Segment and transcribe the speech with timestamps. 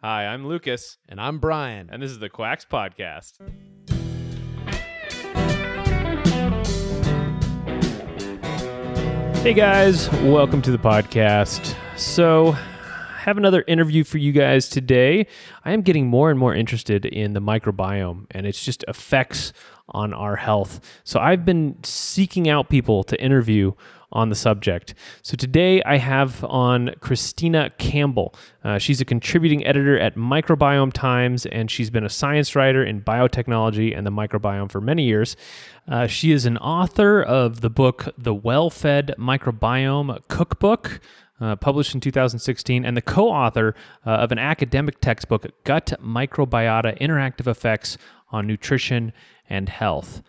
[0.00, 1.88] Hi, I'm Lucas, And I'm Brian.
[1.90, 3.38] and this is the Quacks Podcast.
[9.42, 11.74] Hey guys, welcome to the podcast.
[11.96, 15.26] So, I have another interview for you guys today.
[15.64, 19.52] I am getting more and more interested in the microbiome and its just effects
[19.90, 20.80] on our health.
[21.04, 23.72] So, I've been seeking out people to interview
[24.12, 24.94] on the subject.
[25.22, 28.34] So today I have on Kristina Campbell.
[28.64, 33.02] Uh, she's a contributing editor at Microbiome Times, and she's been a science writer in
[33.02, 35.36] biotechnology and the microbiome for many years.
[35.86, 41.00] Uh, she is an author of the book The Well Fed Microbiome Cookbook.
[41.40, 43.72] Uh, published in 2016, and the co author
[44.04, 47.96] uh, of an academic textbook, Gut Microbiota Interactive Effects
[48.32, 49.12] on Nutrition
[49.48, 50.20] and Health.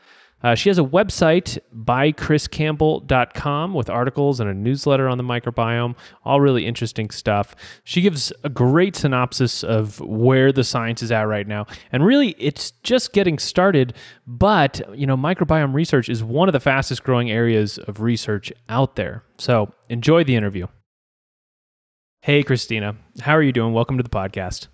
[0.42, 6.40] Uh, she has a website, bychriscampbell.com, with articles and a newsletter on the microbiome, all
[6.40, 7.56] really interesting stuff.
[7.84, 11.66] She gives a great synopsis of where the science is at right now.
[11.92, 13.94] And really, it's just getting started,
[14.26, 18.96] but, you know, microbiome research is one of the fastest growing areas of research out
[18.96, 19.24] there.
[19.38, 20.68] So enjoy the interview.
[22.22, 23.74] Hey, Kristina, how are you doing?
[23.74, 24.68] Welcome to the podcast.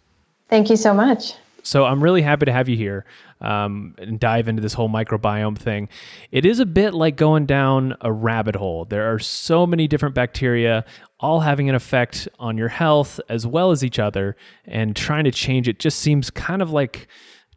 [0.50, 1.36] Thank you so much.
[1.66, 3.06] So I'm really happy to have you here
[3.42, 5.90] um, and dive into this whole microbiome thing.
[6.32, 8.86] It is a bit like going down a rabbit hole.
[8.86, 10.86] There are so many different bacteria,
[11.20, 14.36] all having an effect on your health as well as each other,
[14.66, 17.08] and trying to change it just seems kind of like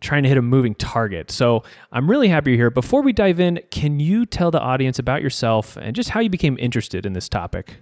[0.01, 1.31] trying to hit a moving target.
[1.31, 2.71] So I'm really happy you're here.
[2.71, 6.31] Before we dive in, can you tell the audience about yourself and just how you
[6.31, 7.77] became interested in this topic?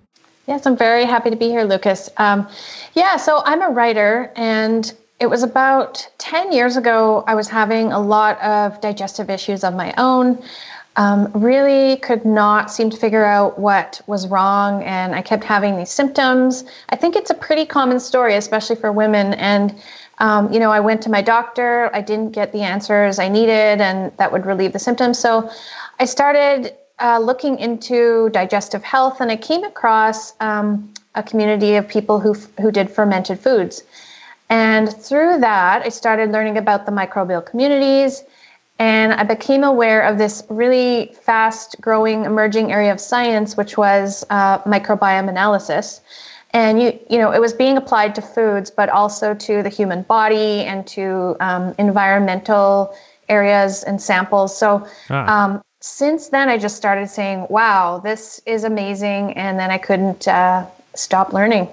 [0.49, 2.09] Yes, I'm very happy to be here, Lucas.
[2.17, 2.49] Um,
[2.95, 7.93] yeah, so I'm a writer and it was about 10 years ago, I was having
[7.93, 10.43] a lot of digestive issues of my own.
[10.97, 15.77] Um, really could not seem to figure out what was wrong, and I kept having
[15.77, 16.65] these symptoms.
[16.89, 19.35] I think it's a pretty common story, especially for women.
[19.35, 19.75] And,
[20.19, 23.81] um, you know, I went to my doctor, I didn't get the answers I needed,
[23.81, 25.19] and that would relieve the symptoms.
[25.19, 25.51] So
[26.01, 31.87] I started uh, looking into digestive health, and I came across um, a community of
[31.89, 33.83] people who, who did fermented foods.
[34.49, 38.23] And through that, I started learning about the microbial communities
[38.79, 44.25] and I became aware of this really fast growing emerging area of science, which was
[44.29, 46.03] uh, microbiome analysis.
[46.53, 50.03] And you, you know, it was being applied to foods, but also to the human
[50.03, 52.95] body and to um, environmental
[53.29, 54.57] areas and samples.
[54.57, 55.45] So ah.
[55.45, 60.27] um, since then, I just started saying, "Wow, this is amazing," and then I couldn't
[60.29, 61.69] uh, stop learning.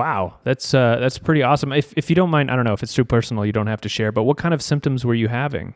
[0.00, 1.74] Wow, that's uh, that's pretty awesome.
[1.74, 3.82] If if you don't mind, I don't know if it's too personal, you don't have
[3.82, 4.10] to share.
[4.12, 5.74] But what kind of symptoms were you having?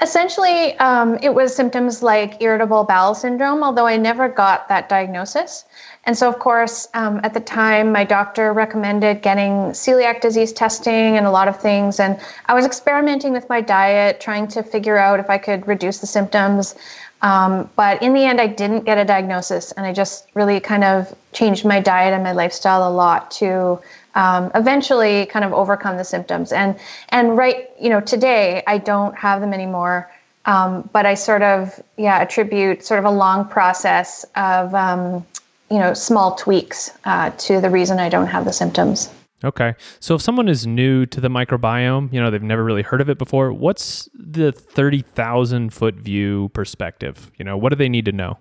[0.00, 5.66] Essentially, um, it was symptoms like irritable bowel syndrome, although I never got that diagnosis.
[6.04, 11.18] And so, of course, um, at the time, my doctor recommended getting celiac disease testing
[11.18, 12.00] and a lot of things.
[12.00, 15.98] And I was experimenting with my diet, trying to figure out if I could reduce
[15.98, 16.74] the symptoms.
[17.22, 20.82] Um, but in the end, I didn't get a diagnosis, and I just really kind
[20.82, 23.80] of changed my diet and my lifestyle a lot to
[24.14, 26.52] um, eventually kind of overcome the symptoms.
[26.52, 26.78] And
[27.10, 30.10] and right, you know, today I don't have them anymore.
[30.44, 35.24] Um, but I sort of yeah attribute sort of a long process of um,
[35.70, 39.08] you know small tweaks uh, to the reason I don't have the symptoms.
[39.44, 39.74] Okay.
[40.00, 43.10] So if someone is new to the microbiome, you know, they've never really heard of
[43.10, 47.30] it before, what's the 30,000 foot view perspective?
[47.38, 48.38] You know, what do they need to know?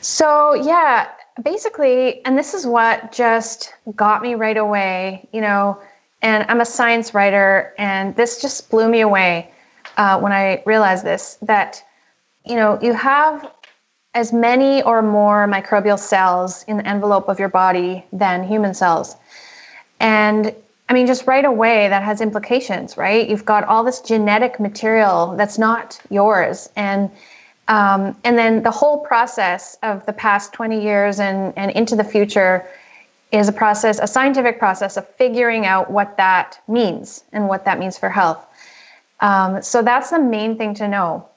[0.00, 1.08] So, yeah,
[1.42, 5.78] basically, and this is what just got me right away, you know,
[6.22, 9.50] and I'm a science writer, and this just blew me away
[9.96, 11.82] uh, when I realized this that,
[12.44, 13.50] you know, you have
[14.14, 19.16] as many or more microbial cells in the envelope of your body than human cells.
[20.00, 20.54] And
[20.88, 23.28] I mean, just right away, that has implications, right?
[23.28, 26.68] You've got all this genetic material that's not yours.
[26.74, 27.10] And
[27.68, 32.02] um, and then the whole process of the past 20 years and, and into the
[32.02, 32.66] future
[33.30, 37.78] is a process, a scientific process of figuring out what that means and what that
[37.78, 38.44] means for health.
[39.20, 41.28] Um, so that's the main thing to know.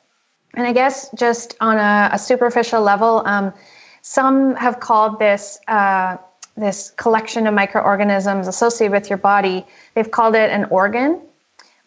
[0.55, 3.53] And I guess just on a, a superficial level, um,
[4.01, 6.17] some have called this uh,
[6.55, 9.65] this collection of microorganisms associated with your body.
[9.95, 11.19] They've called it an organ,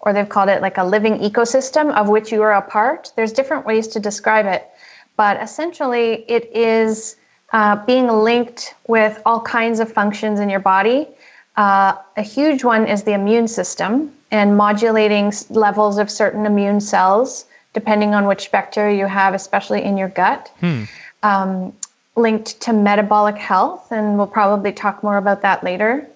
[0.00, 3.12] or they've called it like a living ecosystem of which you are a part.
[3.16, 4.68] There's different ways to describe it,
[5.16, 7.16] but essentially, it is
[7.52, 11.08] uh, being linked with all kinds of functions in your body.
[11.56, 17.46] Uh, a huge one is the immune system and modulating levels of certain immune cells
[17.76, 20.50] depending on which bacteria you have, especially in your gut.
[20.60, 20.84] Hmm.
[21.22, 21.74] Um,
[22.16, 26.08] linked to metabolic health, and we'll probably talk more about that later.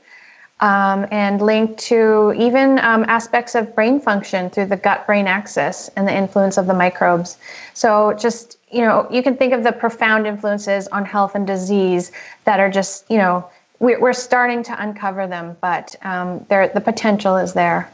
[0.60, 5.88] um, and linked to even um, aspects of brain function through the gut brain axis
[5.96, 7.38] and the influence of the microbes.
[7.72, 12.12] So, just, you know, you can think of the profound influences on health and disease
[12.44, 13.48] that are just, you know,
[13.78, 17.90] we're, starting to uncover them, but um, the potential is there.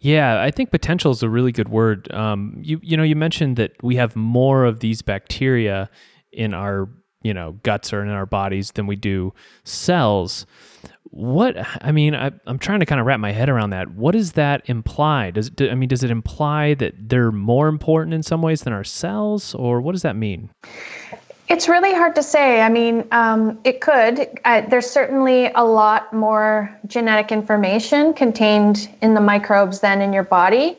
[0.00, 2.12] Yeah, I think potential is a really good word.
[2.12, 5.88] Um, you you know you mentioned that we have more of these bacteria
[6.34, 6.88] in our
[7.22, 9.32] you know guts or in our bodies than we do
[9.64, 10.46] cells.
[11.10, 13.92] What I mean, I, am trying to kind of wrap my head around that.
[13.92, 15.30] What does that imply?
[15.30, 18.72] Does it, I mean, does it imply that they're more important in some ways than
[18.72, 20.50] our cells, or what does that mean?
[21.48, 22.62] It's really hard to say.
[22.62, 24.28] I mean, um, it could.
[24.44, 30.24] Uh, there's certainly a lot more genetic information contained in the microbes than in your
[30.24, 30.78] body.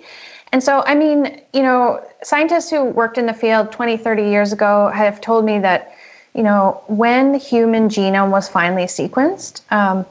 [0.55, 4.53] And so, I mean, you know, scientists who worked in the field 20, 30 years
[4.53, 5.93] ago have told me that,
[6.33, 10.05] you know, when the human genome was finally sequenced, um,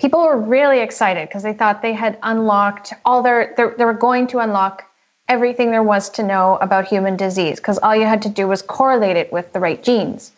[0.00, 4.26] people were really excited because they thought they had unlocked all their, they were going
[4.26, 4.82] to unlock
[5.28, 8.62] everything there was to know about human disease because all you had to do was
[8.62, 10.32] correlate it with the right genes.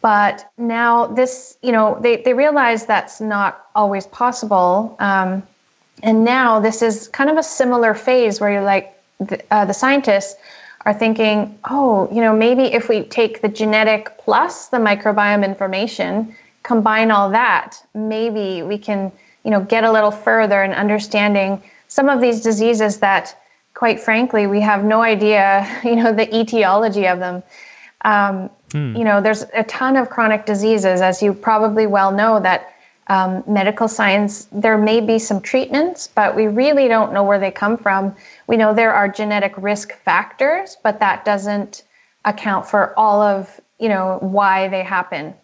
[0.00, 4.96] But now this, you know, they, they realize that's not always possible.
[4.98, 5.44] Um,
[6.02, 9.72] and now this is kind of a similar phase where you're like, the, uh, the
[9.72, 10.36] scientists
[10.84, 16.34] are thinking, oh, you know, maybe if we take the genetic plus the microbiome information,
[16.62, 19.10] combine all that, maybe we can,
[19.44, 23.36] you know, get a little further in understanding some of these diseases that
[23.76, 27.42] quite frankly, we have no idea, you know, the etiology of them.
[28.04, 28.96] Um, hmm.
[28.96, 32.72] You know, there's a ton of chronic diseases, as you probably well know, that
[33.08, 37.50] um, medical science, there may be some treatments, but we really don't know where they
[37.50, 38.14] come from.
[38.46, 41.84] We know there are genetic risk factors, but that doesn't
[42.24, 45.34] account for all of, you know, why they happen.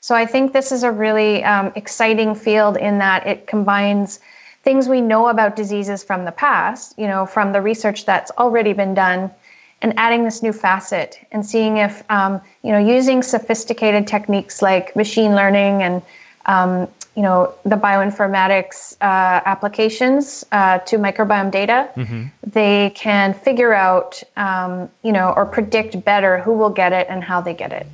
[0.00, 4.20] So I think this is a really um, exciting field in that it combines
[4.62, 8.74] things we know about diseases from the past, you know, from the research that's already
[8.74, 9.30] been done,
[9.80, 14.94] and adding this new facet and seeing if, um, you know, using sophisticated techniques like
[14.94, 16.02] machine learning and,
[16.46, 22.26] um, you know, the bioinformatics uh, applications uh, to microbiome data, mm-hmm.
[22.46, 27.24] they can figure out, um, you know, or predict better who will get it and
[27.24, 27.88] how they get it.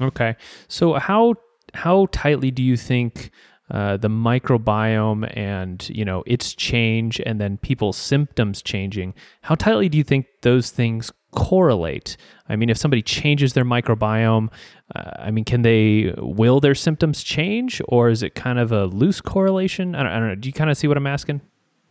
[0.00, 0.34] Okay,
[0.66, 1.36] so how
[1.72, 3.30] how tightly do you think
[3.70, 9.88] uh, the microbiome and you know its change and then people's symptoms changing how tightly
[9.88, 12.16] do you think those things correlate?
[12.48, 14.50] I mean if somebody changes their microbiome
[14.94, 18.86] uh, i mean can they will their symptoms change or is it kind of a
[18.86, 19.94] loose correlation?
[19.94, 20.34] I don't, I don't know.
[20.34, 21.40] Do you kind of see what i'm asking?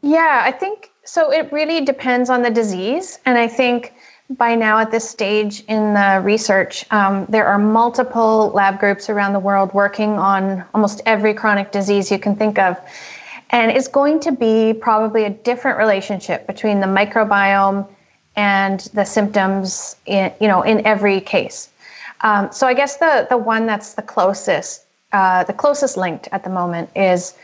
[0.01, 3.19] Yeah i think so it really depends on the disease.
[3.25, 3.93] And i think
[4.29, 9.33] by now at this stage in the research, um, there are multiple lab groups around
[9.33, 12.79] the world working on almost every chronic disease you can think of.
[13.49, 17.87] And it's going to be probably a different relationship between the microbiome
[18.35, 21.69] and the symptoms in, you know, in every case.
[22.21, 26.43] Um, so I guess the, the one that's the closest, uh, the closest linked at
[26.43, 27.35] the moment is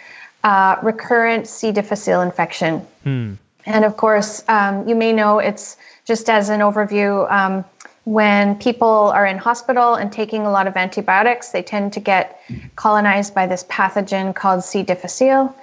[0.44, 1.72] uh, recurrent C.
[1.72, 2.80] difficile infection.
[3.04, 3.34] Hmm.
[3.66, 7.66] And of course, um, you may know it's just as an overview, um,
[8.06, 12.42] when people are in hospital and taking a lot of antibiotics, they tend to get
[12.76, 14.82] colonized by this pathogen called C.
[14.82, 15.56] difficile,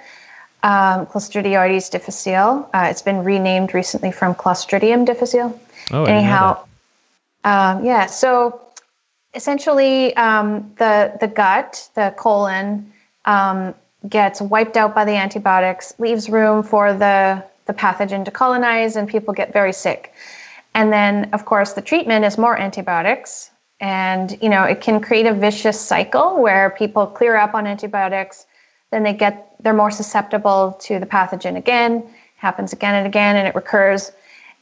[0.67, 2.69] um, Clostridioides difficile.
[2.73, 5.57] Uh, it's been renamed recently from Clostridium difficile.
[5.91, 6.65] Oh, anyhow,
[7.45, 8.05] um, yeah.
[8.07, 8.59] So
[9.33, 12.91] essentially, um, the the gut, the colon,
[13.23, 13.73] um,
[14.09, 19.07] gets wiped out by the antibiotics, leaves room for the the pathogen to colonize, and
[19.07, 20.13] people get very sick.
[20.73, 23.49] And then, of course, the treatment is more antibiotics.
[23.79, 28.45] And, you know, it can create a vicious cycle where people clear up on antibiotics,
[28.91, 32.03] then they get, they're more susceptible to the pathogen again,
[32.37, 34.11] happens again and again, and it recurs.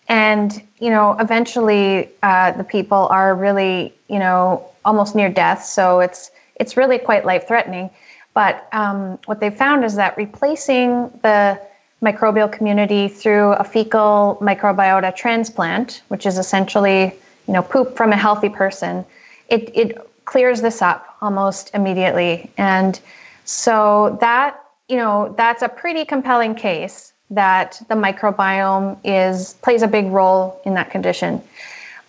[0.08, 5.66] And, you know, eventually uh, the people are really, you know, almost near death.
[5.66, 7.90] So it's, it's really quite life threatening.
[8.36, 11.60] But um, what they found is that replacing the
[12.04, 17.14] microbial community through a fecal microbiota transplant, which is essentially
[17.48, 19.06] you know poop from a healthy person,
[19.50, 22.52] it, it clears this up almost immediately.
[22.58, 23.00] And
[23.46, 29.88] so that you know that's a pretty compelling case that the microbiome is plays a
[29.88, 31.42] big role in that condition.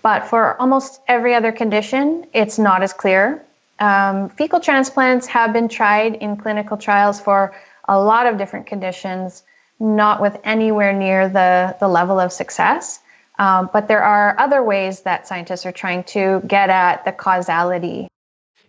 [0.02, 3.43] But for almost every other condition, it's not as clear.
[3.78, 7.55] Um, fecal transplants have been tried in clinical trials for
[7.88, 9.43] a lot of different conditions
[9.78, 13.00] not with anywhere near the, the level of success.
[13.38, 18.09] Um, but there are other ways that scientists are trying to get at the causality.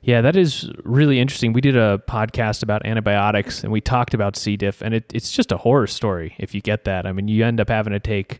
[0.07, 1.51] Yeah, that is really interesting.
[1.51, 4.55] We did a podcast about antibiotics and we talked about C.
[4.55, 7.05] diff, and it, it's just a horror story if you get that.
[7.05, 8.39] I mean, you end up having to take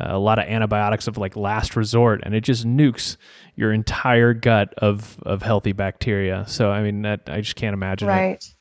[0.00, 3.16] uh, a lot of antibiotics of like last resort, and it just nukes
[3.56, 6.44] your entire gut of, of healthy bacteria.
[6.46, 8.06] So, I mean, that I just can't imagine.
[8.06, 8.36] Right.
[8.36, 8.54] It.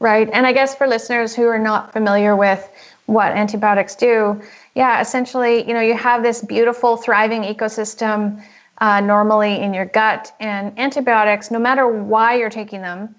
[0.00, 0.30] Right.
[0.32, 2.70] And I guess for listeners who are not familiar with
[3.04, 4.40] what antibiotics do,
[4.74, 8.42] yeah, essentially, you know, you have this beautiful, thriving ecosystem
[8.80, 10.32] uh, normally in your gut.
[10.40, 13.14] And antibiotics, no matter why you're taking them,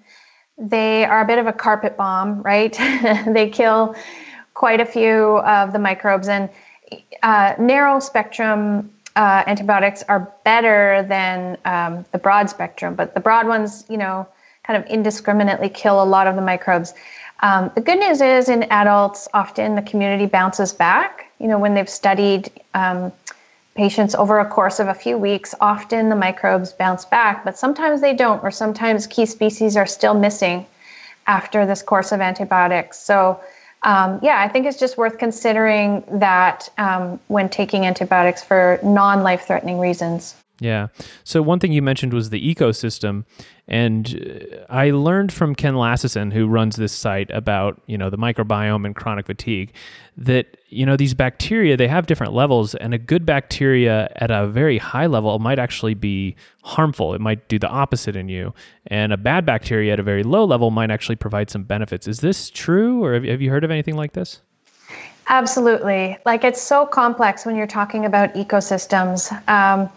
[0.58, 2.72] they are a bit of a carpet bomb, right?
[3.26, 3.94] they kill
[4.54, 6.28] quite a few of the microbes.
[6.28, 6.50] And
[7.22, 13.46] uh, narrow spectrum uh, antibiotics are better than um, the broad spectrum, but the broad
[13.46, 14.26] ones, you know,
[14.64, 16.94] kind of indiscriminately kill a lot of the microbes.
[17.42, 21.26] Um, the good news is in adults, often the community bounces back.
[21.38, 23.12] You know, when they've studied um,
[23.74, 28.00] patients over a course of a few weeks, often the microbes bounce back, but sometimes
[28.00, 30.66] they don't, or sometimes key species are still missing
[31.26, 32.98] after this course of antibiotics.
[32.98, 33.40] So,
[33.82, 39.22] um, yeah, I think it's just worth considering that um, when taking antibiotics for non
[39.22, 40.34] life threatening reasons.
[40.60, 40.88] Yeah.
[41.24, 43.24] So one thing you mentioned was the ecosystem,
[43.70, 48.18] and uh, I learned from Ken Lassesen, who runs this site, about you know the
[48.18, 49.72] microbiome and chronic fatigue,
[50.16, 54.48] that you know these bacteria they have different levels, and a good bacteria at a
[54.48, 56.34] very high level might actually be
[56.64, 57.14] harmful.
[57.14, 58.52] It might do the opposite in you,
[58.88, 62.08] and a bad bacteria at a very low level might actually provide some benefits.
[62.08, 64.40] Is this true, or have you heard of anything like this?
[65.28, 66.18] Absolutely.
[66.26, 69.30] Like it's so complex when you're talking about ecosystems.
[69.48, 69.88] Um,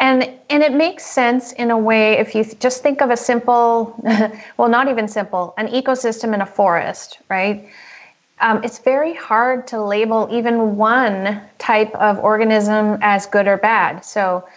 [0.00, 3.94] and and it makes sense in a way if you just think of a simple
[4.56, 7.68] well not even simple an ecosystem in a forest right?
[8.40, 14.02] Um, it's very hard to label even one type of organism as good or bad.
[14.02, 14.48] So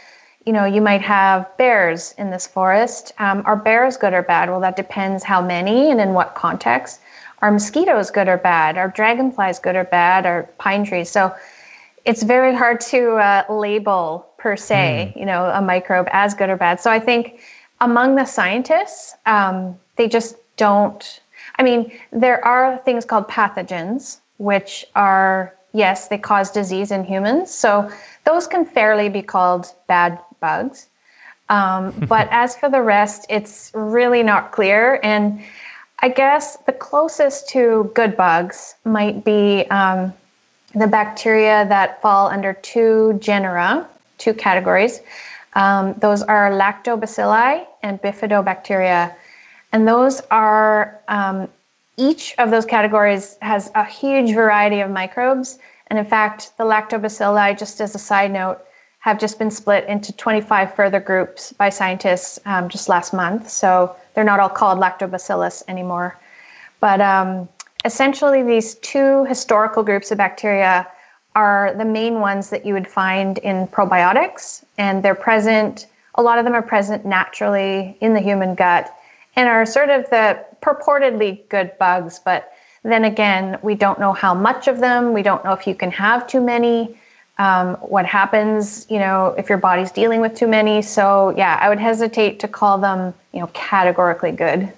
[0.46, 3.12] you know you might have bears in this forest.
[3.20, 4.50] Um, are bears good or bad?
[4.50, 7.02] Well that depends how many and in what context.
[7.42, 8.78] Are mosquitoes good or bad?
[8.78, 10.26] Are dragonflies good or bad?
[10.26, 11.10] Are pine trees?
[11.10, 11.36] So
[12.06, 15.20] it's very hard to uh, label per se, mm.
[15.20, 16.82] you know, a microbe as good or bad.
[16.82, 17.40] So I think
[17.80, 21.22] among the scientists, um, they just don't.
[21.56, 27.52] I mean, there are things called pathogens, which are yes, they cause disease in humans.
[27.52, 27.90] So
[28.26, 30.88] those can fairly be called bad bugs.
[31.50, 35.00] Um, but as for the rest, it's really not clear.
[35.04, 35.42] And
[36.00, 40.14] I guess the closest to good bugs might be um,
[40.76, 45.02] the bacteria that fall under two genera, two categories.
[45.56, 49.14] Um, those are lactobacilli and bifidobacteria.
[49.72, 51.48] And those are, um,
[51.98, 55.60] each of those categories has a huge variety of microbes.
[55.88, 58.60] And in fact, the lactobacilli, just as a side note,
[59.00, 63.50] have just been split into 25 further groups by scientists um, just last month.
[63.50, 66.18] So they're not all called lactobacillus anymore.
[66.80, 67.50] But um,
[67.84, 70.88] essentially, these two historical groups of bacteria
[71.36, 75.88] are the main ones that you would find in probiotics, and they're present.
[76.16, 78.96] A lot of them are present naturally in the human gut
[79.36, 84.34] and are sort of the purportedly good bugs, but then again, we don't know how
[84.34, 85.14] much of them.
[85.14, 86.98] We don't know if you can have too many.
[87.40, 90.82] Um, what happens, you know, if your body's dealing with too many.
[90.82, 94.72] So yeah, I would hesitate to call them, you know, categorically good.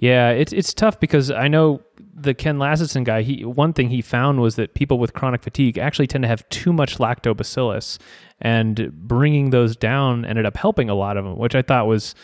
[0.00, 1.82] Yeah, it's it's tough because I know
[2.14, 5.76] the Ken Lassesen guy, he one thing he found was that people with chronic fatigue
[5.76, 7.98] actually tend to have too much lactobacillus,
[8.40, 12.14] and bringing those down ended up helping a lot of them, which I thought was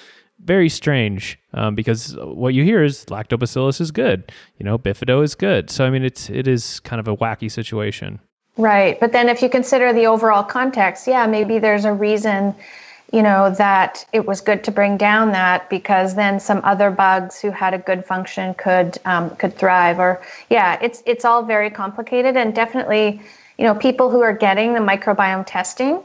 [0.40, 5.35] very strange um, because what you hear is lactobacillus is good, you know, bifido is
[5.35, 5.71] good.
[5.71, 8.21] So I mean, it's it is kind of a wacky situation.
[8.56, 12.54] Right, but then if you consider the overall context, yeah, maybe there's a reason
[13.12, 17.40] you know that it was good to bring down that because then some other bugs
[17.40, 20.20] who had a good function could um, could thrive or
[20.50, 23.20] yeah it's it's all very complicated and definitely
[23.58, 26.02] you know people who are getting the microbiome testing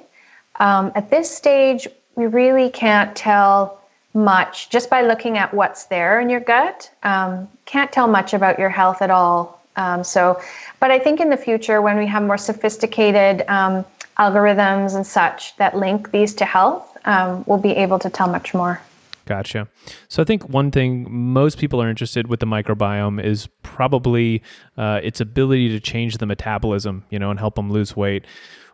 [0.60, 3.80] um, at this stage we really can't tell
[4.14, 8.60] much just by looking at what's there in your gut um, can't tell much about
[8.60, 9.60] your health at all.
[9.78, 10.40] Um, so
[10.82, 13.86] but i think in the future when we have more sophisticated um,
[14.22, 18.54] algorithms and such that link these to health um, we'll be able to tell much
[18.54, 18.82] more.
[19.26, 19.68] Gotcha.
[20.08, 24.42] So I think one thing most people are interested with the microbiome is probably
[24.78, 28.26] uh, its ability to change the metabolism, you know, and help them lose weight.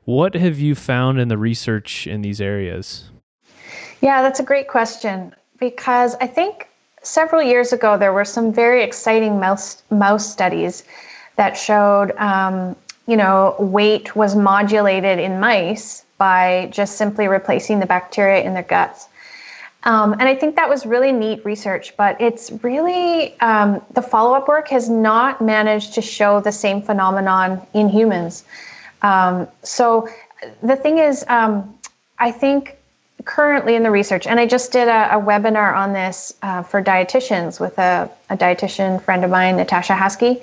[0.05, 3.09] What have you found in the research in these areas?
[4.01, 6.69] Yeah, that's a great question because I think
[7.03, 10.83] several years ago there were some very exciting mouse mouse studies
[11.35, 12.75] that showed, um,
[13.07, 18.63] you know, weight was modulated in mice by just simply replacing the bacteria in their
[18.63, 19.07] guts.
[19.83, 24.33] Um, and I think that was really neat research, but it's really um, the follow
[24.33, 28.43] up work has not managed to show the same phenomenon in humans.
[29.01, 30.09] Um, so
[30.61, 31.77] the thing is, um,
[32.19, 32.75] I think
[33.23, 36.83] currently in the research, and I just did a, a webinar on this uh, for
[36.83, 40.41] dietitians with a, a, dietitian friend of mine, Natasha Haskey.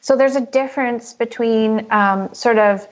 [0.00, 2.86] So there's a difference between um, sort of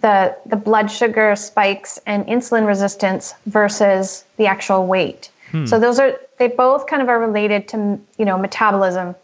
[0.00, 5.30] the the blood sugar spikes and insulin resistance versus the actual weight.
[5.50, 5.66] Hmm.
[5.66, 9.14] So those are they both kind of are related to you know metabolism,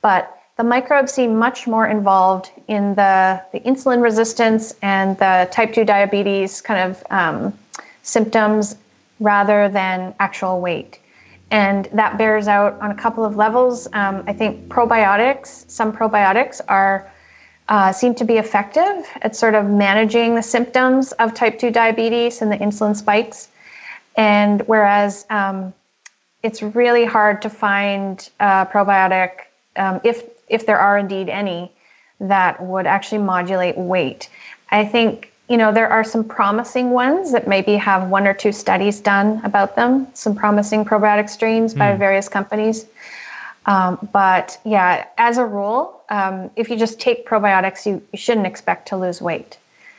[0.00, 5.72] but the microbes seem much more involved in the, the insulin resistance and the type
[5.72, 7.58] 2 diabetes kind of um,
[8.02, 8.76] symptoms
[9.18, 10.98] rather than actual weight.
[11.52, 13.86] And that bears out on a couple of levels.
[13.92, 17.12] Um, I think probiotics, some probiotics are
[17.68, 22.40] uh, seem to be effective at sort of managing the symptoms of type 2 diabetes
[22.40, 23.48] and the insulin spikes.
[24.16, 25.74] And whereas um,
[26.42, 29.32] it's really hard to find probiotic,
[29.76, 31.70] um, if, if there are indeed any,
[32.18, 34.30] that would actually modulate weight.
[34.70, 38.52] I think, you know, there are some promising ones that maybe have one or two
[38.52, 41.78] studies done about them, some promising probiotic strains mm.
[41.78, 41.98] by hmm.
[41.98, 42.86] various companies.
[43.66, 48.46] Um, but yeah, as a rule, um, if you just take probiotics, you, you shouldn't
[48.46, 49.58] expect to lose weight.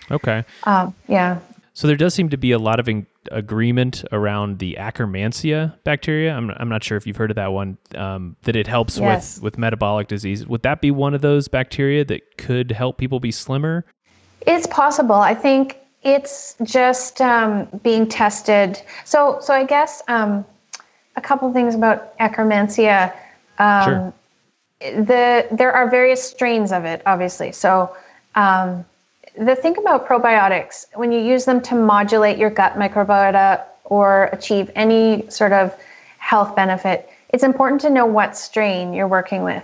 [0.10, 0.44] Okay.
[0.64, 1.38] Um, yeah.
[1.76, 6.34] So there does seem to be a lot of in- agreement around the Akkermansia bacteria.
[6.34, 7.78] I'm, I'm not sure if you've heard of that one.
[7.94, 9.36] Um, that it helps yes.
[9.36, 10.48] with with metabolic disease.
[10.48, 13.86] Would that be one of those bacteria that could help people be slimmer?
[14.46, 15.16] It's possible.
[15.16, 18.82] I think it's just um, being tested.
[19.06, 20.46] So so I guess um,
[21.16, 23.14] a couple things about Akkermansia.
[23.60, 24.14] Um, sure.
[24.80, 27.54] The there are various strains of it, obviously.
[27.54, 27.96] So
[28.36, 28.86] um,
[29.38, 34.70] the thing about probiotics, when you use them to modulate your gut microbiota or achieve
[34.76, 35.74] any sort of
[36.18, 39.64] health benefit, it's important to know what strain you're working with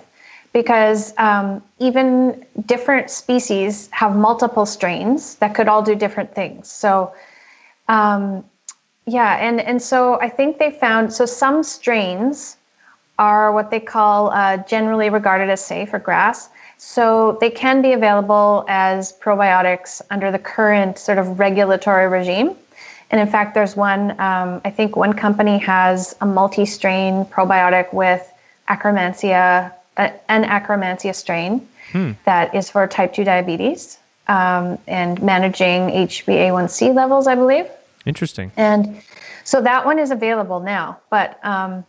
[0.54, 6.70] because um, even different species have multiple strains that could all do different things.
[6.72, 7.14] So,
[7.88, 8.44] um,
[9.06, 12.58] yeah, and, and so I think they found so some strains
[13.18, 16.50] are what they call uh, generally regarded as safe or GRAS.
[16.78, 22.56] So they can be available as probiotics under the current sort of regulatory regime.
[23.12, 27.94] And in fact, there's one, um, I think one company has a multi strain probiotic
[27.94, 28.26] with
[28.70, 32.12] Akkermansia, an Akkermansia strain hmm.
[32.26, 37.68] that is for type 2 diabetes um, and managing HbA1c levels, I believe.
[38.06, 38.52] Interesting.
[38.56, 39.02] And
[39.44, 41.00] so that one is available now.
[41.10, 41.86] But um,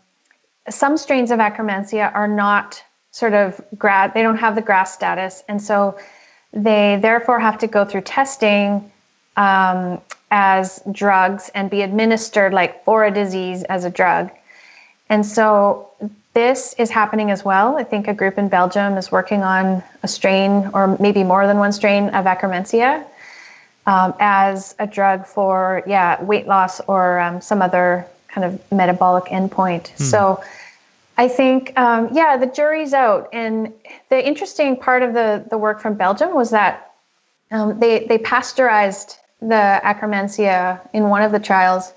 [0.68, 5.42] some strains of Akkermansia are not sort of grad, they don't have the GRAS status.
[5.48, 5.98] And so
[6.52, 8.90] they therefore have to go through testing
[9.36, 14.30] um, as drugs and be administered like for a disease as a drug.
[15.08, 15.90] And so
[16.32, 17.76] this is happening as well.
[17.76, 21.58] I think a group in Belgium is working on a strain or maybe more than
[21.58, 23.04] one strain of Akkermansia
[23.86, 29.24] um, as a drug for, yeah, weight loss or um, some other kind of metabolic
[29.24, 29.88] endpoint.
[29.88, 30.04] Hmm.
[30.04, 30.44] So
[31.18, 33.28] I think, um, yeah, the jury's out.
[33.32, 33.72] And
[34.08, 36.92] the interesting part of the, the work from Belgium was that
[37.50, 41.92] um, they, they pasteurized the Akkermansia in one of the trials.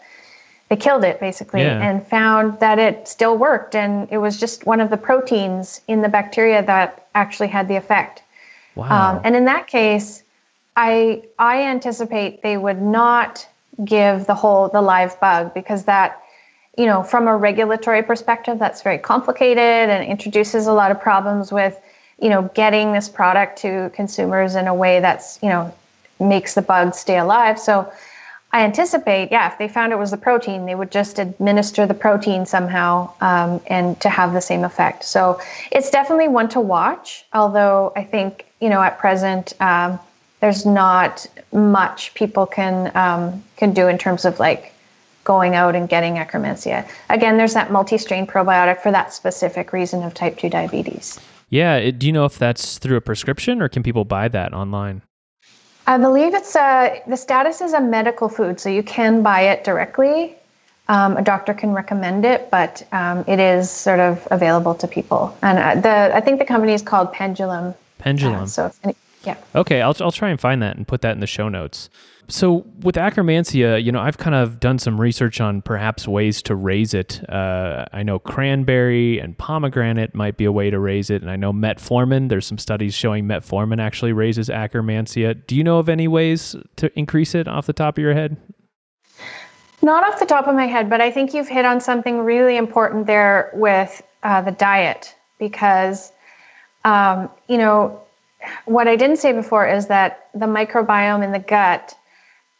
[0.70, 1.88] They killed it basically yeah.
[1.88, 3.76] and found that it still worked.
[3.76, 7.76] And it was just one of the proteins in the bacteria that actually had the
[7.76, 8.24] effect.
[8.76, 9.16] Wow.
[9.16, 10.24] Um, and in that case,
[10.76, 13.48] I, I anticipate they would not
[13.86, 16.24] give the whole, the live bug because that
[16.78, 21.52] you know, from a regulatory perspective, that's very complicated and introduces a lot of problems
[21.52, 21.80] with,
[22.20, 25.74] you know, getting this product to consumers in a way that's, you know,
[26.20, 27.60] makes the bug stay alive.
[27.60, 27.92] So
[28.54, 31.96] I anticipate, yeah, if they found it was the protein, they would just administer the
[31.96, 35.04] protein somehow um, and to have the same effect.
[35.04, 40.00] So it's definitely one to watch, although I think, you know, at present, um,
[40.40, 44.72] there's not much people can um, can do in terms of like
[45.24, 46.88] going out and getting Akkermansia.
[47.10, 51.20] Again, there's that multi-strain probiotic for that specific reason of type 2 diabetes.
[51.50, 55.02] Yeah, do you know if that's through a prescription or can people buy that online?
[55.86, 59.64] I believe it's a the status is a medical food, so you can buy it
[59.64, 60.36] directly.
[60.88, 65.36] Um, a doctor can recommend it, but um, it is sort of available to people.
[65.42, 67.74] And uh, the I think the company is called Pendulum.
[68.00, 68.44] Pendulum.
[68.44, 69.38] Uh, so any, yeah.
[69.56, 71.90] Okay, I'll I'll try and find that and put that in the show notes.
[72.28, 76.56] So with Akkermansia, you know, I've kind of done some research on perhaps ways to
[76.56, 77.22] raise it.
[77.30, 81.36] Uh, I know cranberry and pomegranate might be a way to raise it, and I
[81.36, 82.30] know metformin.
[82.30, 85.46] There's some studies showing metformin actually raises Akkermansia.
[85.48, 88.38] Do you know of any ways to increase it off the top of your head?
[89.82, 92.56] Not off the top of my head, but I think you've hit on something really
[92.56, 96.14] important there with uh, the diet because,
[96.86, 98.02] um, you know,
[98.66, 101.96] what I didn't say before is that the microbiome in the gut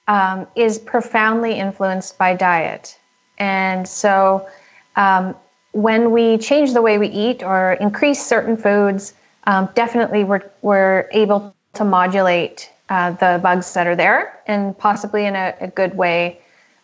[0.08, 2.98] um, is profoundly influenced by diet.
[3.38, 4.48] And so
[4.96, 5.36] um,
[5.72, 9.14] when we change the way we eat or increase certain foods,
[9.46, 15.26] um, definitely we're, we're able to modulate uh, the bugs that are there and possibly
[15.26, 16.40] in a, a good way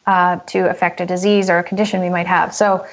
[0.07, 2.53] uh, to affect a disease or a condition we might have.
[2.53, 2.85] So,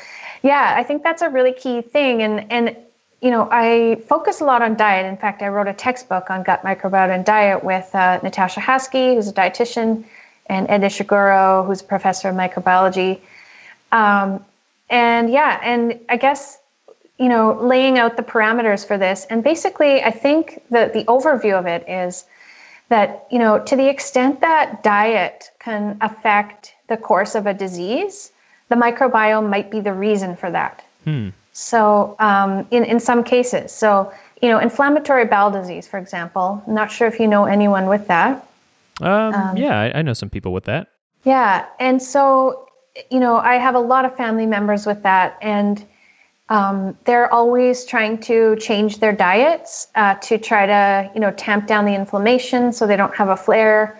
[0.42, 2.22] yeah, I think that's a really key thing.
[2.22, 2.76] And, and
[3.20, 5.06] you know, I focus a lot on diet.
[5.06, 9.14] In fact, I wrote a textbook on gut microbiota and diet with uh, Natasha Haskey,
[9.14, 10.04] who's a dietitian,
[10.46, 13.20] and Ed Ishiguro, who's a professor of microbiology.
[13.90, 14.44] Um,
[14.90, 16.58] and yeah, and I guess
[17.18, 19.26] you know, laying out the parameters for this.
[19.30, 22.26] And basically, I think that the overview of it is
[22.88, 28.32] that you know, to the extent that diet can affect the course of a disease,
[28.68, 30.84] the microbiome might be the reason for that.
[31.04, 31.30] Hmm.
[31.58, 36.62] So, um, in in some cases, so you know, inflammatory bowel disease, for example.
[36.66, 38.46] I'm not sure if you know anyone with that.
[39.00, 40.88] Um, um, yeah, I, I know some people with that.
[41.24, 42.68] Yeah, and so
[43.10, 45.82] you know, I have a lot of family members with that, and
[46.50, 51.66] um, they're always trying to change their diets uh, to try to, you know, tamp
[51.66, 53.98] down the inflammation so they don't have a flare.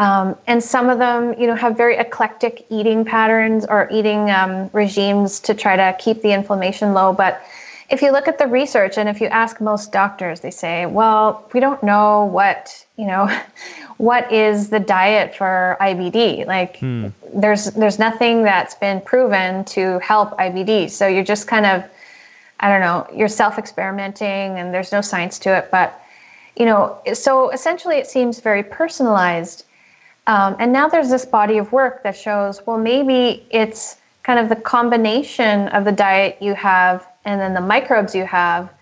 [0.00, 4.70] Um, and some of them, you know, have very eclectic eating patterns or eating um,
[4.72, 7.12] regimes to try to keep the inflammation low.
[7.12, 7.42] But
[7.90, 11.46] if you look at the research and if you ask most doctors, they say, well,
[11.52, 13.26] we don't know what, you know,
[13.98, 16.46] what is the diet for IBD.
[16.46, 17.08] Like hmm.
[17.34, 20.88] there's there's nothing that's been proven to help IBD.
[20.88, 21.84] So you're just kind of,
[22.58, 25.70] I don't know, you're self-experimenting and there's no science to it.
[25.70, 26.00] But,
[26.56, 29.66] you know, so essentially it seems very personalized
[30.26, 34.48] um, and now there's this body of work that shows, well, maybe it's kind of
[34.48, 38.72] the combination of the diet you have and then the microbes you have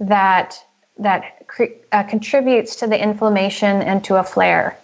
[0.00, 0.64] that
[0.98, 4.76] that cre- uh, contributes to the inflammation and to a flare.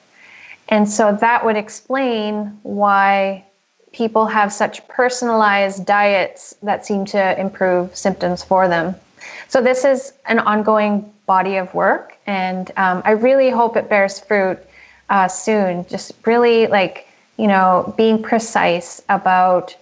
[0.68, 3.44] And so that would explain why
[3.92, 8.94] people have such personalized diets that seem to improve symptoms for them.
[9.48, 14.18] So this is an ongoing body of work, and um, I really hope it bears
[14.18, 14.58] fruit
[15.10, 15.86] uh, soon.
[15.88, 19.76] Just really like, you know, being precise about,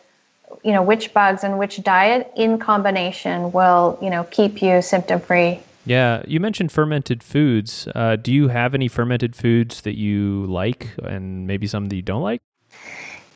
[0.62, 5.20] you know, which bugs and which diet in combination will, you know, keep you symptom
[5.20, 5.60] free.
[5.84, 7.86] Yeah, you mentioned fermented foods.
[7.94, 12.02] Uh, do you have any fermented foods that you like, and maybe some that you
[12.02, 12.40] don't like?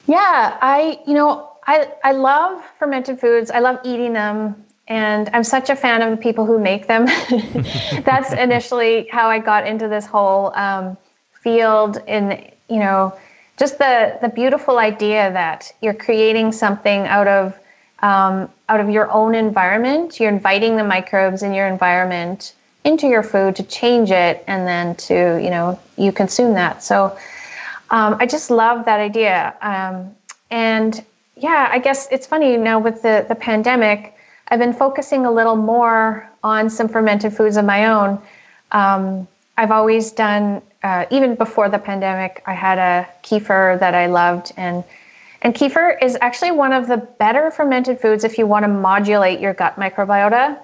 [0.07, 3.53] Yeah, I, you know, I I love fermented foods.
[3.53, 7.07] I love eating them and I'm such a fan of the people who make them.
[8.05, 10.99] That's initially how I got into this whole um,
[11.43, 13.15] field in you know
[13.57, 17.59] just the the beautiful idea that you're creating something out of
[18.01, 20.19] um, out of your own environment.
[20.19, 24.97] You're inviting the microbes in your environment into your food to change it and then
[24.97, 26.83] to you know you consume that.
[26.83, 27.17] So
[27.91, 29.55] um, i just love that idea.
[29.61, 30.15] Um,
[30.51, 31.05] and
[31.37, 34.15] yeah i guess it's funny now with the the pandemic
[34.49, 38.21] i've been focusing a little more on some fermented foods of my own.
[38.73, 44.07] Um, i've always done uh, even before the pandemic, I had a kefir that I
[44.07, 44.85] loved, and
[45.43, 49.41] and kefir is actually one of the better fermented foods if you want to modulate
[49.41, 50.59] your gut microbiota.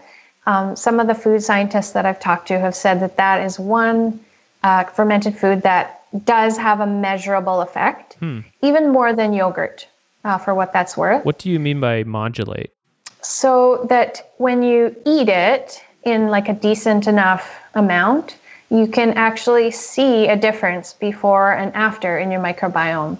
[0.46, 3.58] Um, some of the food scientists that I've talked to have said that that is
[3.58, 4.20] one
[4.62, 8.40] uh, fermented food that does have a measurable effect, hmm.
[8.62, 9.86] even more than yogurt,
[10.24, 11.24] uh, for what that's worth.
[11.24, 12.70] What do you mean by modulate?
[13.22, 18.36] So that when you eat it in like a decent enough amount,
[18.70, 23.16] you can actually see a difference before and after in your microbiome.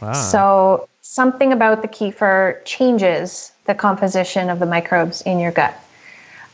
[0.00, 0.12] Wow.
[0.12, 5.74] So, something about the kefir changes the composition of the microbes in your gut.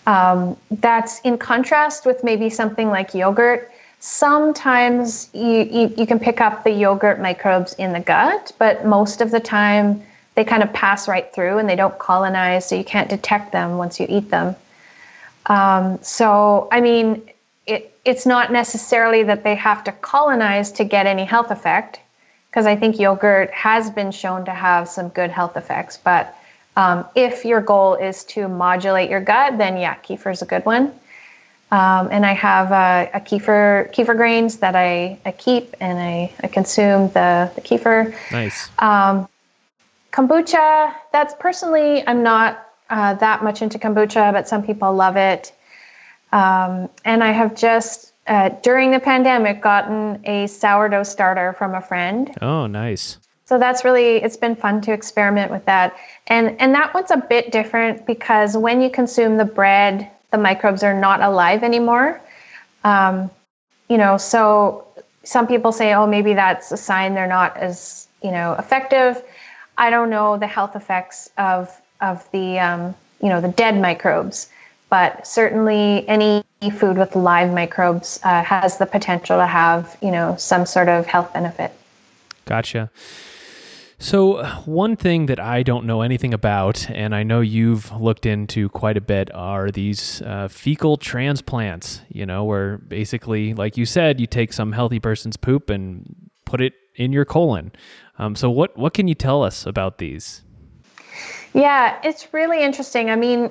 [0.07, 3.71] Um, that's in contrast with maybe something like yogurt.
[4.01, 9.21] Sometimes you, you, you can pick up the yogurt microbes in the gut, but most
[9.21, 10.03] of the time
[10.35, 13.79] they kind of pass right through and they don't colonize, so you can't detect them
[13.79, 14.55] once you eat them.
[15.47, 17.23] Um, so, I mean,
[17.67, 22.01] it, it's not necessarily that they have to colonize to get any health effect,
[22.51, 25.97] because I think yogurt has been shown to have some good health effects.
[25.97, 26.37] But
[26.77, 30.65] um, if your goal is to modulate your gut, then yeah, kefir is a good
[30.65, 30.93] one.
[31.71, 36.33] Um, and I have a, a, kefir kefir grains that I, I keep and I,
[36.41, 38.15] I consume the, the kefir.
[38.31, 38.69] Nice.
[38.79, 39.29] Um,
[40.13, 45.53] kombucha, that's personally, I'm not uh, that much into kombucha, but some people love it.
[46.35, 51.81] Um, and I have just, uh, during the pandemic, gotten a sourdough starter from a
[51.81, 52.37] friend.
[52.43, 53.19] Oh, nice.
[53.47, 55.95] So that's really it's been fun to experiment with that.
[56.27, 60.83] And and that one's a bit different because when you consume the bread, the microbes
[60.83, 62.21] are not alive anymore.
[62.83, 63.31] Um,
[63.89, 64.87] you know, so
[65.23, 69.23] some people say, oh, maybe that's a sign they're not as you know effective.
[69.77, 71.71] I don't know the health effects of
[72.01, 74.49] of the um, you know the dead microbes,
[74.95, 76.45] but certainly any
[76.79, 81.05] food with live microbes uh, has the potential to have you know some sort of
[81.05, 81.73] health benefit.
[82.45, 82.93] Gotcha.
[83.99, 88.69] So, one thing that I don't know anything about, and I know you've looked into
[88.69, 92.01] quite a bit, are these uh, fecal transplants.
[92.09, 96.61] You know, where basically, like you said, you take some healthy person's poop and put
[96.61, 97.73] it in your colon.
[98.21, 100.43] Um, so, what what can you tell us about these?
[101.53, 103.11] Yeah, it's really interesting.
[103.11, 103.51] I mean,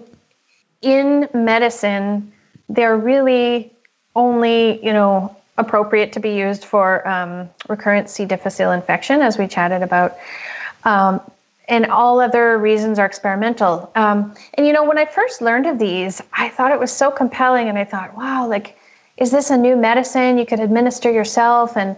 [0.83, 2.31] in medicine,
[2.69, 3.71] they're really
[4.15, 8.25] only, you know, appropriate to be used for um, recurrent C.
[8.25, 10.17] difficile infection, as we chatted about.
[10.83, 11.21] Um,
[11.69, 13.91] and all other reasons are experimental.
[13.95, 17.09] Um, and you know, when I first learned of these, I thought it was so
[17.09, 18.77] compelling, and I thought, wow, like,
[19.17, 21.77] is this a new medicine you could administer yourself?
[21.77, 21.95] And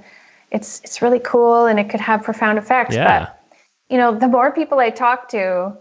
[0.52, 2.96] it's it's really cool, and it could have profound effects.
[2.96, 3.20] Yeah.
[3.20, 3.42] But
[3.90, 5.76] you know, the more people I talk to,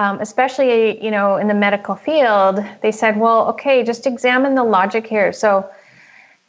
[0.00, 4.64] um, especially you know in the medical field, they said, well, okay, just examine the
[4.64, 5.30] logic here.
[5.32, 5.68] So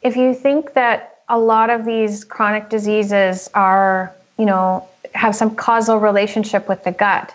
[0.00, 5.54] if you think that a lot of these chronic diseases are, you know, have some
[5.54, 7.34] causal relationship with the gut,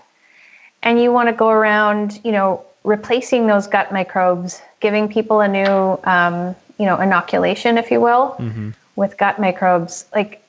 [0.81, 5.47] and you want to go around, you know, replacing those gut microbes, giving people a
[5.47, 8.71] new, um, you know, inoculation, if you will, mm-hmm.
[8.95, 10.41] with gut microbes, like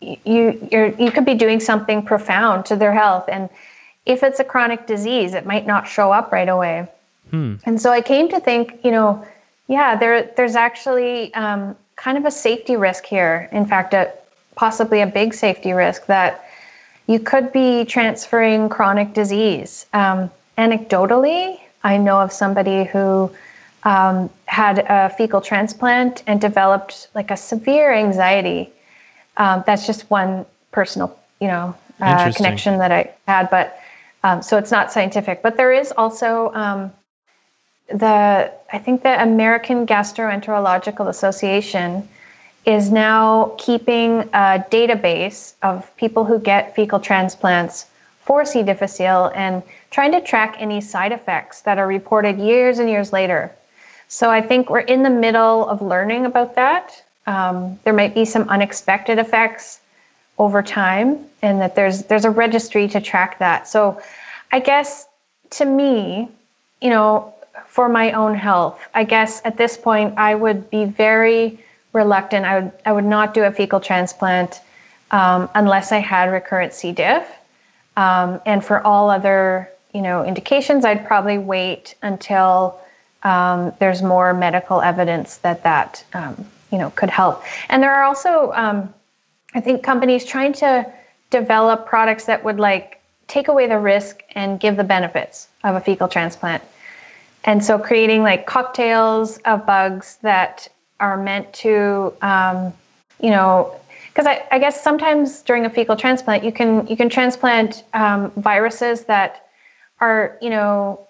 [0.00, 3.48] you you you could be doing something profound to their health and
[4.06, 6.88] if it's a chronic disease it might not show up right away
[7.30, 7.54] hmm.
[7.64, 9.26] and so i came to think you know
[9.68, 13.48] yeah, there there's actually um, kind of a safety risk here.
[13.52, 14.12] In fact, a,
[14.54, 16.48] possibly a big safety risk that
[17.06, 19.86] you could be transferring chronic disease.
[19.92, 23.30] Um, anecdotally, I know of somebody who
[23.84, 28.70] um, had a fecal transplant and developed like a severe anxiety.
[29.36, 33.78] Um, that's just one personal, you know, uh, connection that I had, but
[34.26, 35.40] um, so it's not scientific.
[35.40, 36.92] But there is also um,
[37.88, 42.08] the I think the American Gastroenterological Association
[42.64, 47.86] is now keeping a database of people who get fecal transplants
[48.22, 48.64] for C.
[48.64, 49.62] difficile and
[49.92, 53.52] trying to track any side effects that are reported years and years later.
[54.08, 57.00] So I think we're in the middle of learning about that.
[57.28, 59.78] Um, there might be some unexpected effects
[60.38, 63.68] over time, and that there's there's a registry to track that.
[63.68, 64.00] So
[64.52, 65.06] I guess
[65.50, 66.28] to me,
[66.80, 67.34] you know,
[67.66, 68.80] for my own health.
[68.94, 71.58] I guess at this point, I would be very
[71.92, 72.44] reluctant.
[72.46, 74.60] I would I would not do a fecal transplant
[75.10, 76.92] um, unless I had recurrent C.
[76.92, 77.26] diff.
[77.96, 82.78] Um, and for all other you know indications, I'd probably wait until
[83.22, 87.42] um, there's more medical evidence that that um, you know could help.
[87.68, 88.92] And there are also um,
[89.56, 90.86] I think companies trying to
[91.30, 95.80] develop products that would like take away the risk and give the benefits of a
[95.80, 96.62] fecal transplant.
[97.44, 100.68] And so creating like cocktails of bugs that
[101.00, 102.72] are meant to, um,
[103.18, 103.74] you know,
[104.08, 108.30] because I, I, guess sometimes during a fecal transplant, you can you can transplant um,
[108.32, 109.48] viruses that
[110.00, 111.00] are, you know,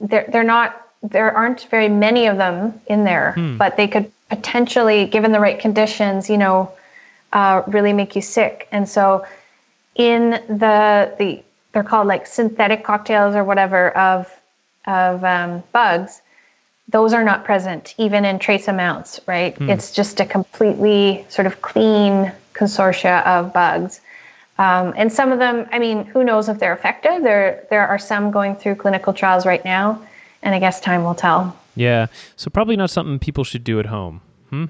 [0.00, 3.56] they're they're not there aren't very many of them in there, hmm.
[3.56, 6.72] but they could potentially, given the right conditions, you know,
[7.36, 8.66] uh, really make you sick.
[8.72, 9.26] And so,
[9.94, 14.32] in the the they're called like synthetic cocktails or whatever of
[14.86, 16.22] of um, bugs,
[16.88, 19.54] those are not present even in trace amounts, right?
[19.58, 19.68] Mm.
[19.68, 24.00] It's just a completely sort of clean consortia of bugs.
[24.58, 27.22] Um, and some of them, I mean, who knows if they're effective?
[27.22, 30.00] There, there are some going through clinical trials right now,
[30.42, 31.54] and I guess time will tell.
[31.74, 34.22] Yeah, so probably not something people should do at home.
[34.48, 34.66] Hmm?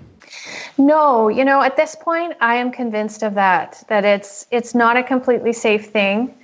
[0.78, 3.82] No, you know, at this point, I am convinced of that.
[3.88, 6.34] That it's it's not a completely safe thing,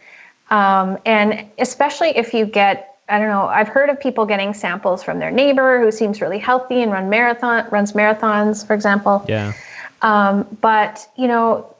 [0.50, 3.46] um, and especially if you get I don't know.
[3.46, 7.10] I've heard of people getting samples from their neighbor who seems really healthy and run
[7.10, 9.24] marathon runs marathons, for example.
[9.28, 9.52] Yeah.
[10.00, 11.74] Um, but you know,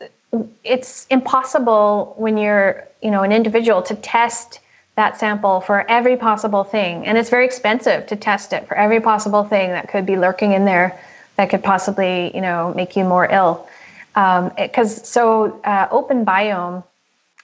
[0.62, 4.60] it's impossible when you're you know an individual to test
[4.94, 9.00] that sample for every possible thing, and it's very expensive to test it for every
[9.00, 11.00] possible thing that could be lurking in there
[11.42, 13.66] that could possibly you know make you more ill.
[14.14, 16.85] Because um, so uh, OpenBiome,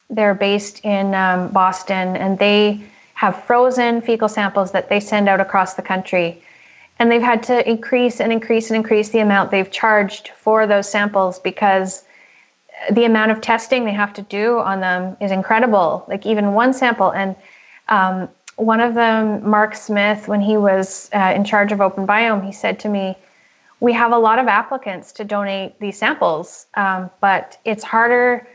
[0.09, 2.81] they're based in um, Boston, and they
[3.15, 6.41] have frozen fecal samples that they send out across the country.
[7.01, 10.89] And they've had to increase and increase and increase the amount they've charged for those
[10.89, 12.05] samples because
[12.93, 16.05] the amount of testing they have to do on them is incredible.
[16.07, 17.35] Like even one sample, and
[17.89, 22.53] um, one of them, Mark Smith, when he was uh, in charge of OpenBiome, he
[22.53, 23.17] said to me,
[23.81, 28.47] "We have a lot of applicants to donate these samples, um, but it's harder."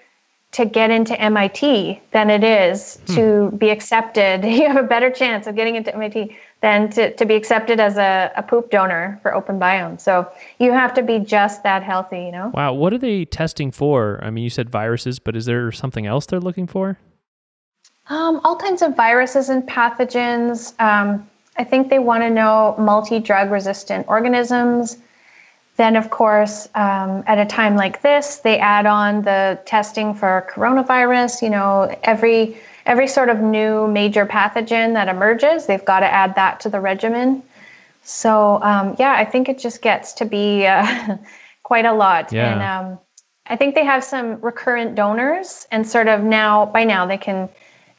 [0.53, 3.15] to get into MIT than it is hmm.
[3.15, 4.43] to be accepted.
[4.53, 7.97] You have a better chance of getting into MIT than to, to be accepted as
[7.97, 9.99] a, a poop donor for OpenBiome.
[9.99, 12.51] So you have to be just that healthy, you know?
[12.53, 12.73] Wow.
[12.73, 14.19] What are they testing for?
[14.23, 16.97] I mean, you said viruses, but is there something else they're looking for?
[18.07, 20.79] Um, all kinds of viruses and pathogens.
[20.79, 24.97] Um, I think they want to know multi drug resistant organisms.
[25.75, 30.47] Then, of course, um, at a time like this, they add on the testing for
[30.53, 31.41] coronavirus.
[31.41, 36.35] You know, every every sort of new major pathogen that emerges, they've got to add
[36.35, 37.41] that to the regimen.
[38.03, 41.17] So um, yeah, I think it just gets to be uh,
[41.63, 42.31] quite a lot.
[42.31, 42.53] Yeah.
[42.53, 42.99] And um,
[43.47, 47.49] I think they have some recurrent donors, and sort of now by now they can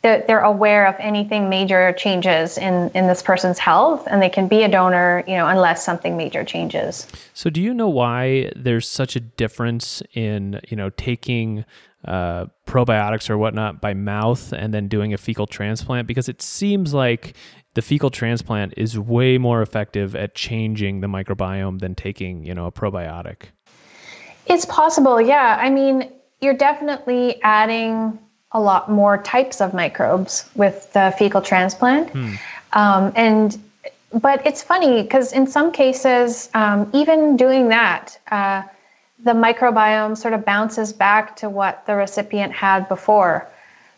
[0.04, 4.62] they're, aware of anything major changes in in this person's health, and they can be
[4.62, 7.06] a donor, you know, unless something major changes.
[7.32, 11.64] So, do you know why there's such a difference in you know taking
[12.04, 16.06] uh, probiotics or whatnot by mouth and then doing a fecal transplant?
[16.06, 17.34] Because it seems like
[17.72, 22.66] the fecal transplant is way more effective at changing the microbiome than taking you know
[22.66, 23.44] a probiotic.
[24.46, 25.56] It's possible yeah.
[25.58, 26.12] I mean
[26.42, 28.18] you're definitely adding
[28.54, 32.34] a lot more types of microbes with the fecal transplant hmm.
[32.72, 33.58] um, and
[34.12, 38.62] but it's funny because in some cases um, even doing that uh,
[39.24, 43.48] the microbiome sort of bounces back to what the recipient had before.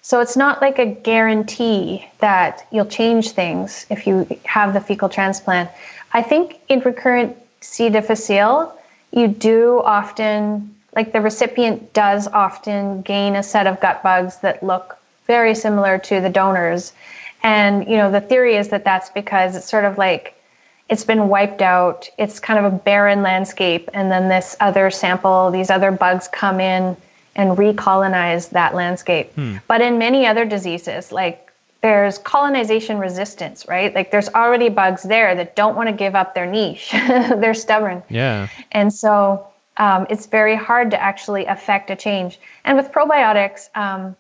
[0.03, 5.09] So it's not like a guarantee that you'll change things if you have the fecal
[5.09, 5.69] transplant.
[6.13, 7.91] I think in recurrent C.
[7.91, 8.79] difficile,
[9.11, 14.63] you do often, like the recipient does often gain a set of gut bugs that
[14.63, 16.93] look very similar to the donors.
[17.43, 20.33] And, you know, the theory is that that's because it's sort of like
[20.89, 22.09] it's been wiped out.
[22.17, 23.91] It's kind of a barren landscape.
[23.93, 26.97] And then this other sample, these other bugs come in
[27.35, 29.33] and recolonize that landscape.
[29.35, 29.57] Hmm.
[29.69, 33.95] But in many other diseases, like there's colonization resistance, right?
[33.95, 36.91] Like there's already bugs there that don't want to give up their niche.
[36.93, 38.03] They're stubborn.
[38.09, 38.49] Yeah.
[38.73, 42.39] And so um, it's very hard to actually affect a change.
[42.65, 44.17] And with probiotics, um,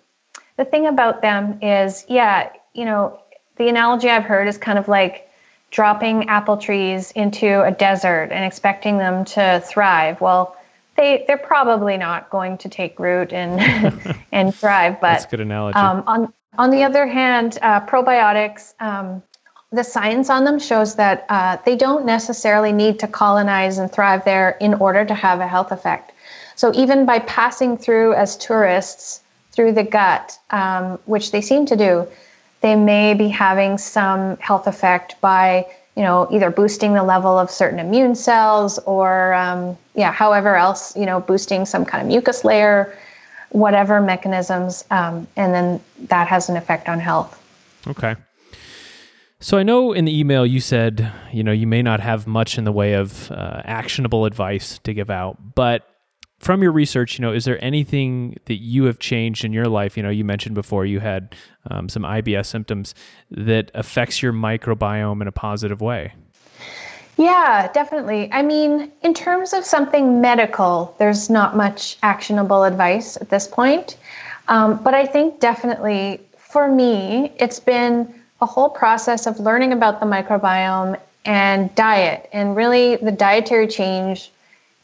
[0.57, 3.21] the thing about them is, yeah, you know,
[3.57, 5.29] the analogy I've heard is kind of like
[5.71, 10.21] dropping apple trees into a desert and expecting them to thrive.
[10.21, 10.57] Well,
[10.97, 13.61] they they're probably not going to take root and
[14.33, 15.01] and thrive.
[15.01, 15.79] But that's a good analogy.
[15.79, 18.75] Um, on on the other hand, uh, probiotics.
[19.77, 24.25] The science on them shows that uh, they don't necessarily need to colonize and thrive
[24.25, 26.13] there in order to have a health effect.
[26.55, 29.21] So even by passing through as tourists
[29.53, 32.09] through the gut, um, which they seem to do,
[32.63, 37.51] they may be having some health effect by you know either boosting the level of
[37.51, 42.45] certain immune cells or um, yeah however else you know boosting some kind of mucus
[42.45, 42.97] layer
[43.51, 47.43] whatever mechanisms um, and then that has an effect on health
[47.87, 48.15] okay
[49.41, 52.59] so i know in the email you said you know you may not have much
[52.59, 55.89] in the way of uh, actionable advice to give out but
[56.39, 59.97] from your research, you know, is there anything that you have changed in your life?
[59.97, 61.35] You know, you mentioned before you had
[61.71, 62.95] um, some IBS symptoms
[63.31, 66.13] that affects your microbiome in a positive way.
[67.17, 68.31] Yeah, definitely.
[68.33, 73.97] I mean, in terms of something medical, there's not much actionable advice at this point.
[74.49, 80.01] Um, but I think definitely for me, it's been a whole process of learning about
[80.01, 84.31] the microbiome and diet, and really the dietary change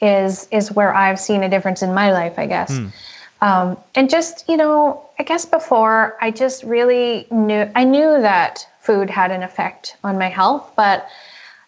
[0.01, 2.73] is is where I've seen a difference in my life, I guess.
[2.73, 2.93] Mm.
[3.41, 8.67] Um, and just you know, I guess before I just really knew I knew that
[8.81, 11.09] food had an effect on my health, but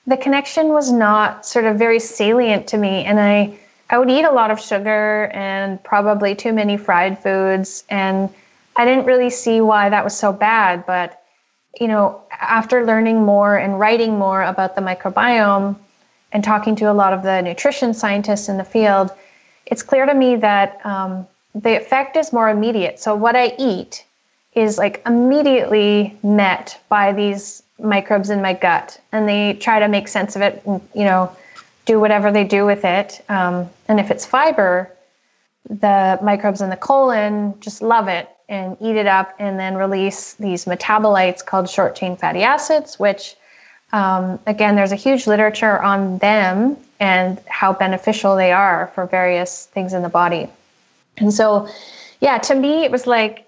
[0.07, 3.59] the connection was not sort of very salient to me, and I
[3.91, 8.31] I would eat a lot of sugar and probably too many fried foods, and
[8.77, 11.24] I didn't really see why that was so bad, but
[11.81, 15.77] you know, after learning more and writing more about the microbiome,
[16.35, 19.11] and talking to a lot of the nutrition scientists in the field,
[19.67, 22.99] it's clear to me that um, the effect is more immediate.
[22.99, 24.05] So, what I eat
[24.53, 30.09] is like immediately met by these microbes in my gut, and they try to make
[30.09, 31.35] sense of it and, you know,
[31.87, 33.25] do whatever they do with it.
[33.29, 34.91] Um, and if it's fiber,
[35.69, 40.35] the microbes in the colon just love it and eat it up and then release
[40.35, 43.37] these metabolites called short chain fatty acids, which
[43.93, 49.67] um, again, there's a huge literature on them and how beneficial they are for various
[49.67, 50.49] things in the body.
[51.17, 51.69] And so,
[52.21, 53.47] yeah, to me, it was like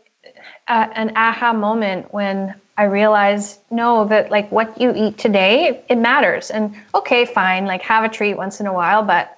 [0.69, 5.97] uh, an aha moment when I realized, no, that like what you eat today, it
[5.97, 6.51] matters.
[6.51, 9.37] And okay, fine, like have a treat once in a while, but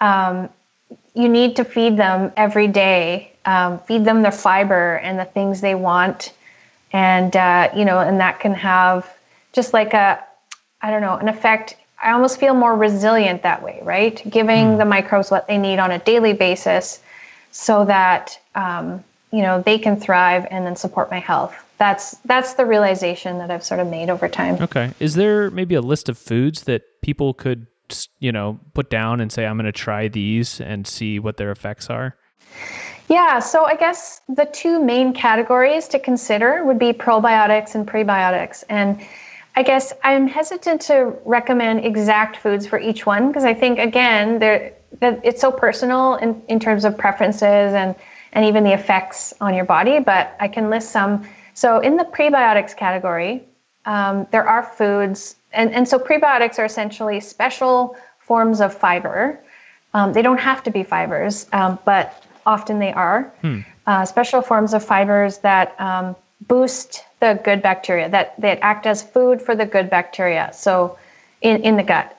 [0.00, 0.48] um,
[1.14, 3.32] you need to feed them every day.
[3.48, 6.34] Um, feed them their fiber and the things they want,
[6.92, 9.10] and uh, you know, and that can have
[9.54, 10.22] just like a,
[10.82, 11.74] I don't know, an effect.
[12.02, 14.22] I almost feel more resilient that way, right?
[14.28, 14.78] Giving mm.
[14.78, 17.00] the microbes what they need on a daily basis,
[17.50, 22.54] so that um, you know they can thrive and then support my health that's that's
[22.54, 24.60] the realization that I've sort of made over time.
[24.60, 24.92] Okay.
[25.00, 27.66] Is there maybe a list of foods that people could
[28.18, 31.50] you know put down and say I'm going to try these and see what their
[31.50, 32.16] effects are?
[33.08, 38.64] Yeah, so I guess the two main categories to consider would be probiotics and prebiotics.
[38.68, 39.00] And
[39.56, 44.38] I guess I'm hesitant to recommend exact foods for each one because I think again,
[45.00, 47.94] it's so personal in, in terms of preferences and
[48.34, 51.26] and even the effects on your body, but I can list some
[51.58, 53.42] so in the prebiotics category,
[53.84, 59.40] um, there are foods, and, and so prebiotics are essentially special forms of fiber.
[59.92, 63.32] Um, they don't have to be fibers, um, but often they are.
[63.42, 63.60] Hmm.
[63.86, 69.02] Uh, special forms of fibers that um, boost the good bacteria, that, that act as
[69.02, 70.98] food for the good bacteria, so
[71.40, 72.16] in, in the gut.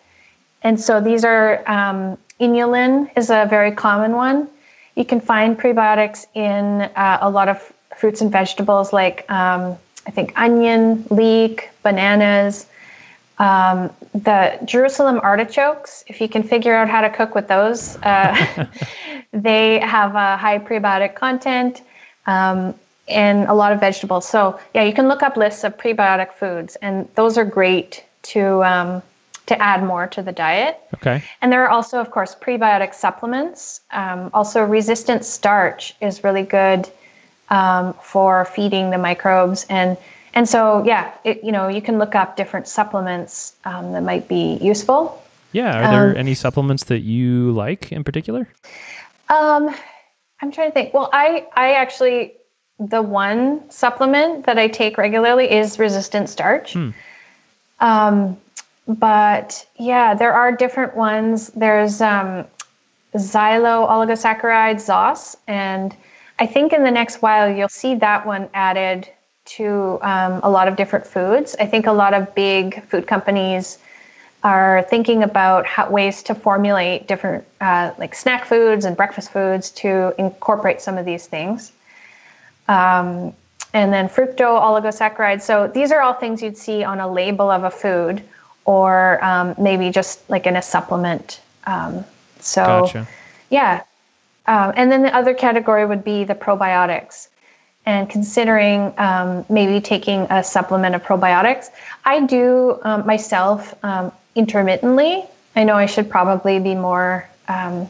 [0.62, 4.48] And so these are um, inulin is a very common one.
[4.96, 9.78] You can find prebiotics in uh, a lot of fruits and vegetables like um,
[10.08, 12.66] I think onion, leek, bananas,
[13.40, 16.04] um, the Jerusalem artichokes.
[16.08, 18.68] If you can figure out how to cook with those, uh,
[19.34, 21.82] they have a high prebiotic content
[22.28, 22.76] um,
[23.08, 24.28] and a lot of vegetables.
[24.28, 28.64] So yeah, you can look up lists of prebiotic foods, and those are great to
[28.64, 29.02] um,
[29.48, 30.80] to add more to the diet.
[30.94, 31.24] Okay.
[31.42, 33.82] And there are also, of course, prebiotic supplements.
[33.92, 36.88] Um, also, resistant starch is really good
[37.50, 39.98] um, for feeding the microbes and
[40.40, 44.30] and so yeah it, you know you can look up different supplements um, that might
[44.30, 45.22] be useful.
[45.52, 48.48] Yeah are there um, any supplements that you like in particular?
[49.28, 49.76] Um,
[50.42, 50.94] i'm trying to think.
[50.94, 52.36] Well i i actually
[52.80, 56.72] the one supplement that i take regularly is resistant starch.
[56.74, 56.92] Hmm.
[57.82, 58.38] um,
[58.88, 61.50] but yeah there are different ones.
[61.50, 62.46] There's um,
[63.14, 65.98] xylo oligosaccharides zos and
[66.42, 69.10] I think in the next while you'll see that one added
[69.50, 71.56] to um, a lot of different foods.
[71.60, 73.80] I think a lot of big food companies
[74.44, 79.72] are thinking about how, ways to formulate different uh, like snack foods and breakfast foods
[79.72, 81.72] to incorporate some of these things.
[82.68, 83.34] Um,
[83.74, 85.42] and then fructo oligosaccharides.
[85.42, 88.24] So these are all things you'd see on a label of a food
[88.66, 91.42] or um, maybe just like in a supplement.
[91.66, 92.06] Um,
[92.40, 93.08] so gotcha.
[93.50, 93.84] yeah,
[94.48, 97.28] um, and then the other category would be the probiotics.
[97.90, 101.72] And considering um, maybe taking a supplement of probiotics,
[102.06, 105.24] I do um, myself um, intermittently.
[105.56, 107.90] I know I should probably be more, um,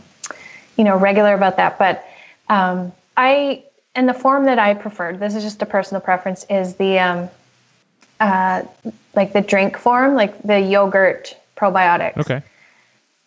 [0.78, 2.06] you know, regular about that, but
[2.48, 3.62] um, I
[3.94, 5.20] and the form that I preferred.
[5.20, 6.46] This is just a personal preference.
[6.50, 7.30] Is the
[8.22, 8.64] uh,
[9.18, 12.20] like the drink form, like the yogurt probiotics.
[12.20, 12.42] Okay.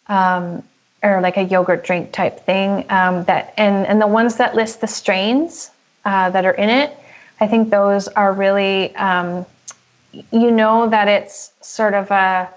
[0.06, 0.62] Um,
[1.02, 2.86] or like a yogurt drink type thing.
[2.88, 5.70] Um, that and and the ones that list the strains
[6.04, 6.96] uh, that are in it,
[7.40, 9.46] I think those are really um,
[10.12, 12.48] you know that it's sort of a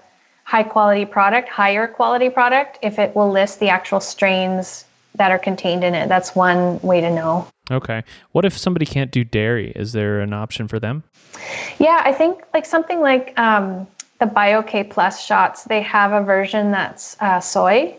[0.44, 4.84] high quality product, higher quality product if it will list the actual strains
[5.16, 6.08] that are contained in it.
[6.08, 7.48] That's one way to know.
[7.70, 8.04] Okay.
[8.32, 9.72] What if somebody can't do dairy?
[9.74, 11.02] Is there an option for them?
[11.78, 13.86] Yeah, I think like something like um,
[14.20, 17.96] the BioK Plus shots, they have a version that's uh, soy.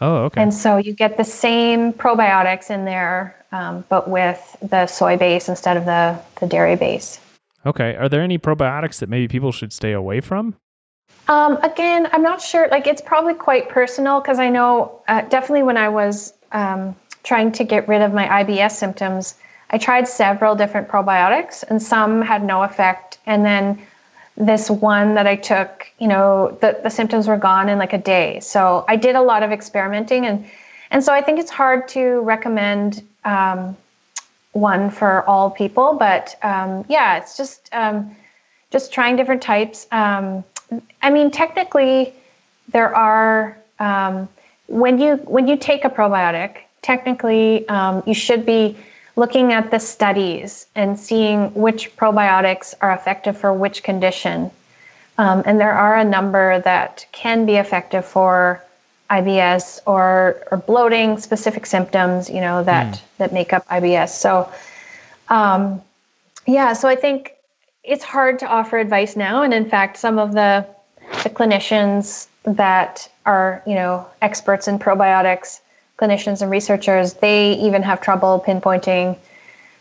[0.00, 0.42] Oh, okay.
[0.42, 5.48] And so you get the same probiotics in there, um, but with the soy base
[5.48, 7.20] instead of the, the dairy base.
[7.66, 7.96] Okay.
[7.96, 10.54] Are there any probiotics that maybe people should stay away from?
[11.26, 12.68] Um, again, I'm not sure.
[12.68, 17.52] Like, it's probably quite personal because I know uh, definitely when I was um, trying
[17.52, 19.34] to get rid of my IBS symptoms,
[19.70, 23.18] I tried several different probiotics and some had no effect.
[23.26, 23.78] And then
[24.38, 27.98] this one that I took, you know, the, the symptoms were gone in like a
[27.98, 28.38] day.
[28.40, 30.46] So I did a lot of experimenting and
[30.90, 33.76] and so I think it's hard to recommend um,
[34.52, 38.16] one for all people, but um, yeah, it's just um,
[38.70, 39.86] just trying different types.
[39.92, 40.44] Um,
[41.02, 42.14] I mean, technically,
[42.68, 44.28] there are um,
[44.66, 48.76] when you when you take a probiotic, technically um, you should be
[49.18, 54.48] looking at the studies and seeing which probiotics are effective for which condition.
[55.18, 58.62] Um, and there are a number that can be effective for
[59.10, 63.00] IBS or or bloating, specific symptoms, you know, that mm.
[63.18, 64.10] that make up IBS.
[64.10, 64.48] So,
[65.28, 65.82] um,
[66.46, 67.32] yeah, so I think
[67.82, 70.64] it's hard to offer advice now, and in fact, some of the
[71.24, 75.60] the clinicians that are you know experts in probiotics,
[75.98, 79.18] clinicians and researchers, they even have trouble pinpointing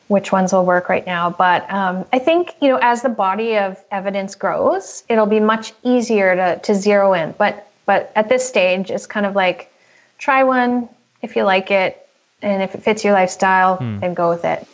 [0.07, 1.30] which ones will work right now.
[1.30, 5.74] But um, I think you know as the body of evidence grows, it'll be much
[5.84, 7.36] easier to to zero in.
[7.38, 9.72] But but at this stage, it's kind of like
[10.18, 10.89] try one
[11.22, 12.07] if you like it,
[12.41, 13.99] and if it fits your lifestyle, hmm.
[13.99, 14.68] then go with it.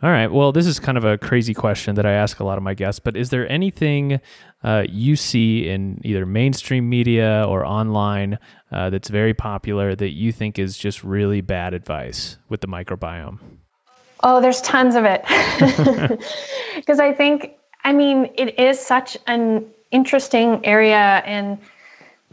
[0.00, 0.28] All right.
[0.28, 2.74] Well, this is kind of a crazy question that I ask a lot of my
[2.74, 4.20] guests, but is there anything
[4.62, 8.38] uh, you see in either mainstream media or online
[8.70, 13.38] uh, that's very popular that you think is just really bad advice with the microbiome?
[14.22, 15.24] Oh, there's tons of it.
[16.76, 17.52] Because I think,
[17.84, 21.58] I mean, it is such an interesting area and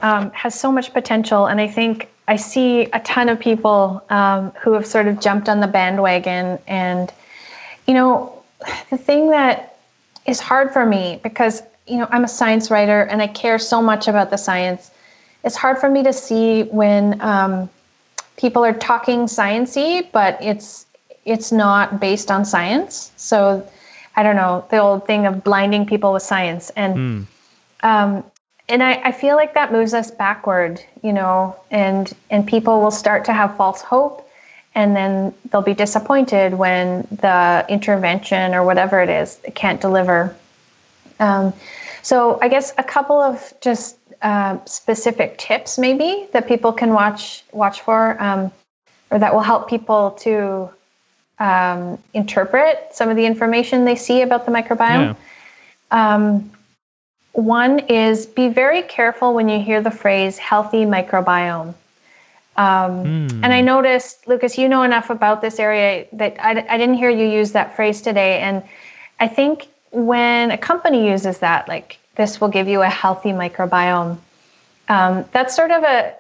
[0.01, 1.47] um, has so much potential.
[1.47, 5.49] And I think I see a ton of people um, who have sort of jumped
[5.49, 6.59] on the bandwagon.
[6.67, 7.11] And,
[7.87, 8.43] you know,
[8.89, 9.77] the thing that
[10.25, 13.81] is hard for me because, you know, I'm a science writer and I care so
[13.81, 14.91] much about the science.
[15.45, 17.69] It's hard for me to see when um,
[18.35, 20.85] people are talking sciency, but it's
[21.23, 23.11] it's not based on science.
[23.15, 23.67] So
[24.15, 27.25] I don't know the old thing of blinding people with science, and mm.
[27.83, 28.23] um,
[28.67, 32.91] and I, I feel like that moves us backward, you know, and and people will
[32.91, 34.27] start to have false hope,
[34.73, 40.35] and then they'll be disappointed when the intervention or whatever it is can't deliver.
[41.19, 41.53] Um,
[42.01, 47.43] so I guess a couple of just uh, specific tips maybe that people can watch
[47.51, 48.51] watch for, um,
[49.11, 50.67] or that will help people to
[51.37, 55.15] um, interpret some of the information they see about the microbiome.
[55.91, 56.15] Yeah.
[56.15, 56.51] Um,
[57.33, 61.75] one is be very careful when you hear the phrase healthy microbiome.
[62.57, 63.43] Um, mm.
[63.43, 67.11] And I noticed, Lucas, you know enough about this area that I, I didn't hear
[67.11, 68.39] you use that phrase today.
[68.39, 68.63] And
[69.19, 74.17] I think when a company uses that, like this will give you a healthy microbiome,
[74.87, 76.15] um, that's sort of a,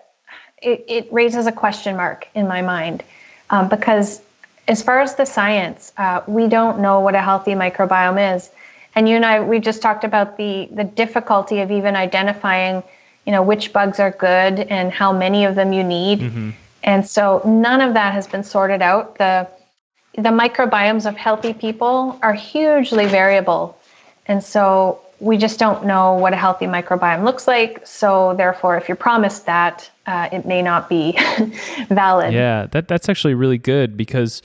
[0.61, 3.03] it, it, raises a question mark in my mind
[3.49, 4.21] um, because
[4.67, 8.49] as far as the science, uh, we don't know what a healthy microbiome is.
[8.95, 12.81] And you and I, we just talked about the the difficulty of even identifying,
[13.25, 16.21] you know, which bugs are good and how many of them you need.
[16.21, 16.51] Mm-hmm.
[16.83, 19.17] And so none of that has been sorted out.
[19.17, 19.47] The
[20.15, 23.77] the microbiomes of healthy people are hugely variable.
[24.27, 27.85] And so we just don't know what a healthy microbiome looks like.
[27.85, 31.17] So therefore, if you're promised that, uh, it may not be
[31.89, 32.33] valid.
[32.33, 34.41] Yeah, that that's actually really good because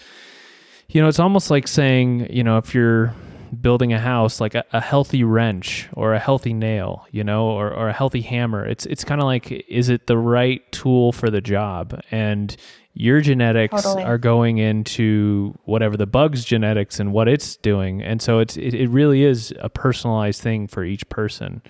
[0.89, 3.15] you know it's almost like saying you know if you're
[3.61, 7.73] building a house like a, a healthy wrench or a healthy nail you know or,
[7.73, 11.31] or a healthy hammer it's it's kind of like is it the right tool for
[11.31, 12.57] the job and
[12.95, 14.03] your genetics totally.
[14.03, 18.75] are going into whatever the bug's genetics and what it's doing and so it's it,
[18.75, 21.63] it really is a personalized thing for each person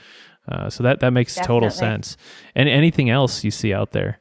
[0.50, 1.54] uh, so that that makes Definitely.
[1.54, 2.16] total sense.
[2.54, 4.18] And anything else you see out there?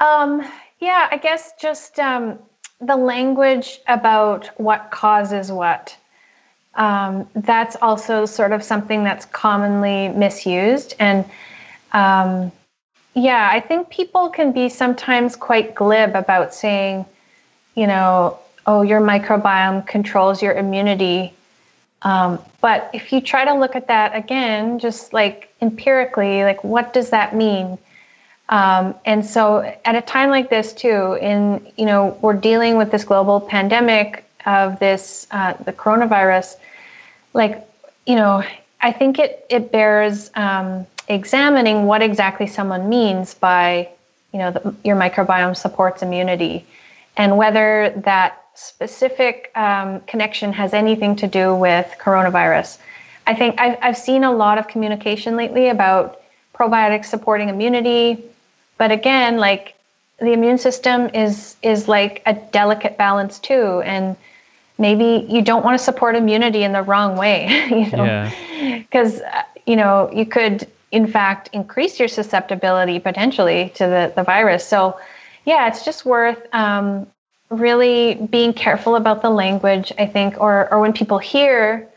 [0.00, 0.42] Um,
[0.80, 2.38] yeah, I guess just um,
[2.80, 5.96] the language about what causes what.
[6.74, 10.94] Um, that's also sort of something that's commonly misused.
[10.98, 11.26] And
[11.92, 12.50] um,
[13.14, 17.04] yeah, I think people can be sometimes quite glib about saying,
[17.74, 21.34] you know, oh, your microbiome controls your immunity
[22.04, 26.92] um, but if you try to look at that again, just like empirically, like what
[26.92, 27.78] does that mean?
[28.48, 32.90] Um, and so at a time like this too, in you know we're dealing with
[32.90, 36.56] this global pandemic of this uh, the coronavirus,
[37.34, 37.66] like
[38.06, 38.42] you know
[38.80, 43.88] I think it it bears um, examining what exactly someone means by
[44.32, 46.64] you know the, your microbiome supports immunity,
[47.16, 52.78] and whether that specific um, connection has anything to do with coronavirus.
[53.26, 56.20] I think I've, I've seen a lot of communication lately about
[56.54, 58.22] probiotics supporting immunity,
[58.78, 59.74] but again, like
[60.18, 64.16] the immune system is is like a delicate balance too, and
[64.78, 68.30] maybe you don't want to support immunity in the wrong way, you know,
[68.78, 69.40] because yeah.
[69.40, 74.66] Uh, you know you could in fact increase your susceptibility potentially to the the virus.
[74.66, 74.96] So
[75.44, 77.06] yeah, it's just worth um,
[77.52, 81.88] really being careful about the language, I think, or, or when people hear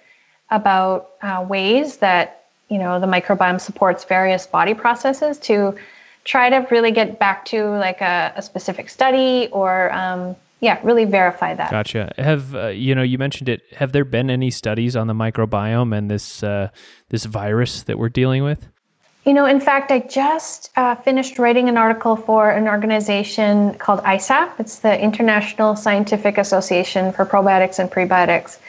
[0.52, 5.76] about uh, ways that, you know, the microbiome supports various body processes to
[6.24, 11.06] try to really get back to like a, a specific study or, um, yeah, really
[11.06, 11.70] verify that.
[11.70, 12.12] Gotcha.
[12.18, 13.62] Have uh, you know you mentioned it?
[13.76, 16.70] Have there been any studies on the microbiome and this uh,
[17.10, 18.68] this virus that we're dealing with?
[19.26, 24.02] You know, in fact, I just uh, finished writing an article for an organization called
[24.02, 24.60] ISAPP.
[24.60, 28.60] It's the International Scientific Association for Probiotics and Prebiotics.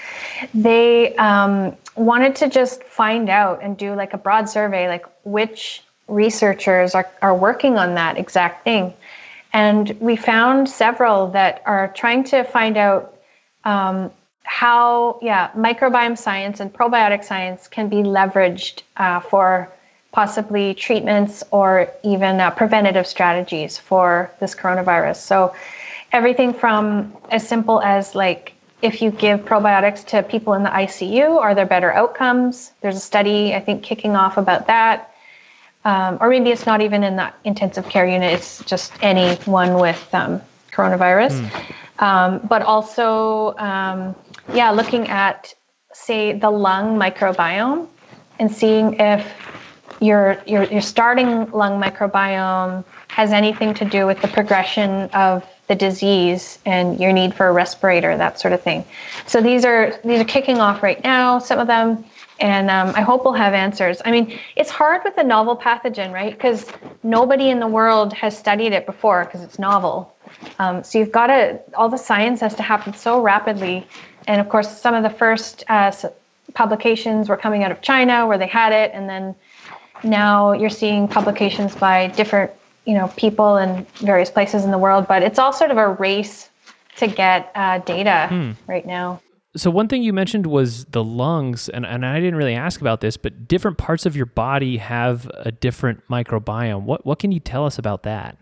[0.54, 5.82] They um, wanted to just find out and do like a broad survey, like which
[6.08, 8.94] researchers are, are working on that exact thing.
[9.52, 13.14] And we found several that are trying to find out
[13.64, 14.10] um,
[14.42, 19.70] how, yeah, microbiome science and probiotic science can be leveraged uh, for
[20.16, 25.16] possibly treatments or even uh, preventative strategies for this coronavirus.
[25.16, 25.54] So,
[26.10, 31.36] everything from as simple as like if you give probiotics to people in the ICU,
[31.36, 32.72] are there better outcomes?
[32.80, 35.12] There's a study, I think, kicking off about that.
[35.84, 40.02] Um, or maybe it's not even in the intensive care unit, it's just anyone with
[40.14, 40.40] um,
[40.72, 41.34] coronavirus.
[41.36, 42.02] Mm.
[42.02, 44.16] Um, but also, um,
[44.54, 45.54] yeah, looking at,
[45.92, 47.86] say, the lung microbiome
[48.38, 49.22] and seeing if
[50.00, 55.74] your, your, your starting lung microbiome has anything to do with the progression of the
[55.74, 58.84] disease and your need for a respirator, that sort of thing.
[59.26, 61.38] So these are these are kicking off right now.
[61.38, 62.04] Some of them,
[62.38, 64.00] and um, I hope we'll have answers.
[64.04, 66.32] I mean, it's hard with a novel pathogen, right?
[66.32, 66.66] Because
[67.02, 70.14] nobody in the world has studied it before because it's novel.
[70.58, 73.86] Um, so you've got to all the science has to happen so rapidly,
[74.28, 75.92] and of course, some of the first uh,
[76.54, 79.34] publications were coming out of China where they had it, and then
[80.04, 82.50] now you're seeing publications by different
[82.84, 85.88] you know people in various places in the world but it's all sort of a
[85.88, 86.50] race
[86.96, 88.52] to get uh, data hmm.
[88.66, 89.20] right now.
[89.54, 93.00] So one thing you mentioned was the lungs and, and i didn't really ask about
[93.00, 96.82] this but different parts of your body have a different microbiome.
[96.82, 98.36] What, what can you tell us about that?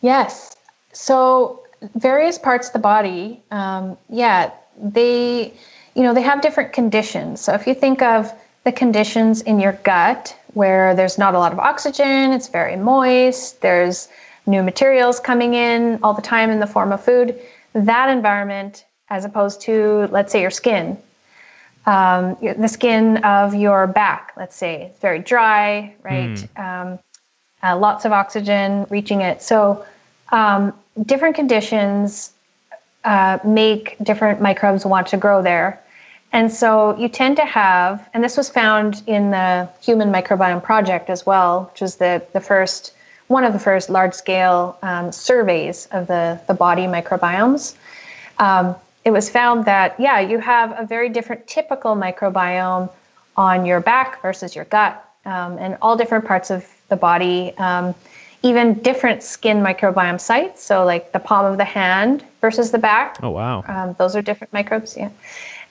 [0.00, 0.56] Yes.
[0.92, 1.64] So
[1.96, 5.52] various parts of the body um, yeah they
[5.94, 7.40] you know they have different conditions.
[7.40, 8.32] So if you think of
[8.64, 13.60] the conditions in your gut where there's not a lot of oxygen, it's very moist,
[13.60, 14.08] there's
[14.46, 17.38] new materials coming in all the time in the form of food.
[17.74, 20.96] That environment, as opposed to, let's say, your skin,
[21.86, 26.30] um, the skin of your back, let's say, it's very dry, right?
[26.30, 26.58] Mm.
[26.58, 26.98] Um,
[27.62, 29.42] uh, lots of oxygen reaching it.
[29.42, 29.84] So,
[30.30, 30.72] um,
[31.04, 32.32] different conditions
[33.04, 35.82] uh, make different microbes want to grow there.
[36.34, 41.08] And so you tend to have, and this was found in the Human Microbiome Project
[41.08, 42.92] as well, which was the, the first,
[43.28, 47.76] one of the first large scale um, surveys of the, the body microbiomes.
[48.40, 48.74] Um,
[49.04, 52.90] it was found that, yeah, you have a very different typical microbiome
[53.36, 57.94] on your back versus your gut, um, and all different parts of the body, um,
[58.42, 60.64] even different skin microbiome sites.
[60.64, 63.18] So, like the palm of the hand versus the back.
[63.22, 63.64] Oh, wow.
[63.68, 65.10] Um, those are different microbes, yeah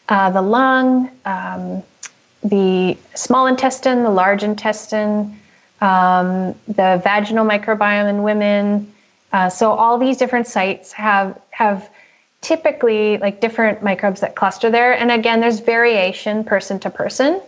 [0.10, 1.84] uh, the lung, um,
[2.44, 5.40] the small intestine, the large intestine,
[5.82, 8.94] um, the vaginal microbiome in women.
[9.32, 11.90] Uh, so all these different sites have have
[12.42, 14.94] typically like different microbes that cluster there.
[14.94, 17.42] And again, there's variation person to person,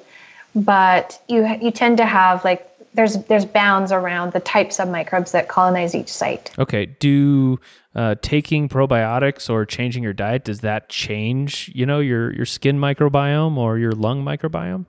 [0.55, 5.31] but you you tend to have like there's there's bounds around the types of microbes
[5.31, 6.51] that colonize each site.
[6.57, 6.85] Okay.
[6.85, 7.59] Do
[7.95, 12.79] uh, taking probiotics or changing your diet does that change you know your your skin
[12.79, 14.85] microbiome or your lung microbiome?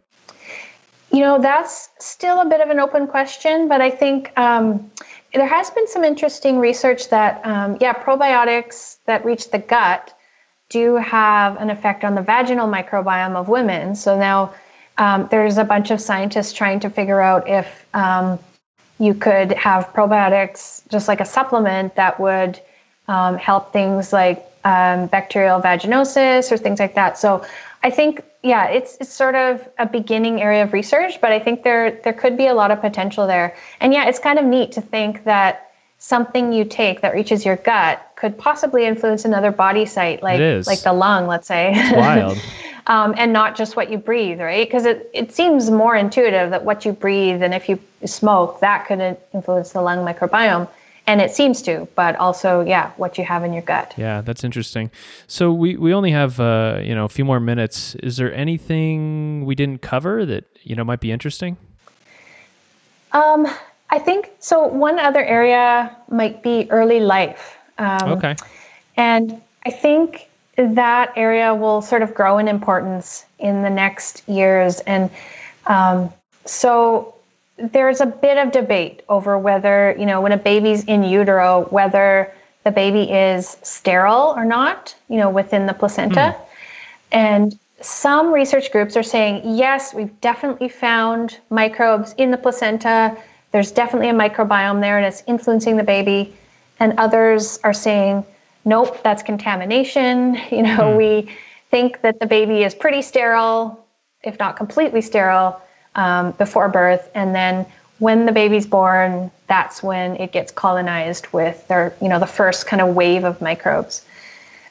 [1.12, 4.90] You know that's still a bit of an open question, but I think um,
[5.32, 10.12] there has been some interesting research that um, yeah probiotics that reach the gut
[10.68, 13.94] do have an effect on the vaginal microbiome of women.
[13.94, 14.52] So now
[14.98, 18.38] um, there's a bunch of scientists trying to figure out if um,
[18.98, 22.60] you could have probiotics just like a supplement that would
[23.08, 27.18] um, help things like um, bacterial vaginosis or things like that.
[27.18, 27.44] So
[27.82, 31.62] I think, yeah, it's it's sort of a beginning area of research, but I think
[31.62, 33.54] there there could be a lot of potential there.
[33.80, 37.56] And yeah, it's kind of neat to think that something you take that reaches your
[37.56, 41.72] gut could possibly influence another body site, like like the lung, let's say.
[41.74, 42.38] It's wild.
[42.86, 44.66] um, and not just what you breathe, right?
[44.66, 48.86] Because it, it seems more intuitive that what you breathe and if you smoke, that
[48.86, 50.68] could influence the lung microbiome.
[51.08, 53.94] And it seems to, but also, yeah, what you have in your gut.
[53.96, 54.90] Yeah, that's interesting.
[55.28, 57.94] So we, we only have uh, you know a few more minutes.
[58.02, 61.58] Is there anything we didn't cover that you know might be interesting?
[63.12, 63.46] Um,
[63.90, 64.66] I think so.
[64.66, 67.56] One other area might be early life.
[67.78, 68.36] Um, okay.
[68.96, 74.80] And I think that area will sort of grow in importance in the next years.
[74.80, 75.10] And
[75.66, 76.12] um,
[76.44, 77.14] so
[77.58, 82.32] there's a bit of debate over whether, you know, when a baby's in utero, whether
[82.64, 86.34] the baby is sterile or not, you know, within the placenta.
[86.36, 86.40] Mm.
[87.12, 93.16] And some research groups are saying, yes, we've definitely found microbes in the placenta.
[93.52, 96.34] There's definitely a microbiome there and it's influencing the baby.
[96.78, 98.24] And others are saying,
[98.64, 100.38] nope, that's contamination.
[100.50, 100.96] You know, mm.
[100.96, 101.36] we
[101.70, 103.84] think that the baby is pretty sterile,
[104.22, 105.60] if not completely sterile,
[105.94, 107.10] um, before birth.
[107.14, 107.66] And then
[107.98, 112.66] when the baby's born, that's when it gets colonized with their, you know, the first
[112.66, 114.04] kind of wave of microbes.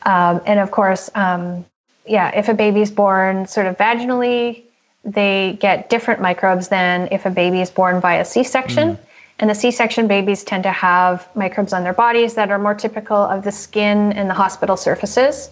[0.04, 1.66] Um, and of course, um,
[2.06, 4.65] yeah, if a baby's born sort of vaginally,
[5.06, 8.96] they get different microbes than if a baby is born via C-section.
[8.96, 9.00] Mm.
[9.38, 13.18] And the C-section babies tend to have microbes on their bodies that are more typical
[13.18, 15.50] of the skin and the hospital surfaces,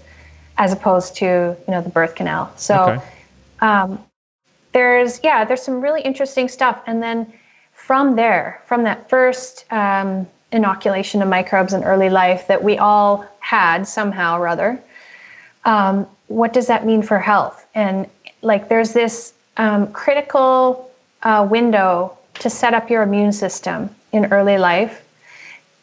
[0.57, 2.51] as opposed to you know the birth canal.
[2.55, 3.05] So okay.
[3.59, 4.03] um,
[4.71, 6.81] there's yeah, there's some really interesting stuff.
[6.87, 7.31] And then
[7.73, 13.25] from there, from that first um, inoculation of microbes in early life that we all
[13.39, 14.81] had somehow or other,
[15.65, 17.67] um, what does that mean for health?
[17.75, 18.07] And
[18.41, 20.91] like, there's this um, critical
[21.23, 25.05] uh, window to set up your immune system in early life.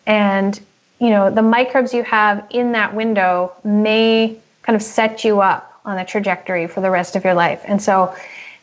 [0.07, 0.59] And,
[0.99, 5.81] you know, the microbes you have in that window may kind of set you up
[5.85, 7.63] on a trajectory for the rest of your life.
[7.65, 8.15] And so,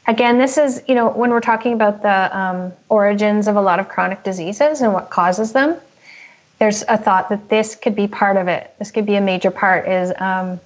[0.07, 3.79] again, this is, you know, when we're talking about the um, origins of a lot
[3.79, 5.75] of chronic diseases and what causes them,
[6.59, 8.73] there's a thought that this could be part of it.
[8.79, 10.59] This could be a major part is um,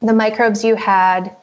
[0.00, 1.34] the microbes you had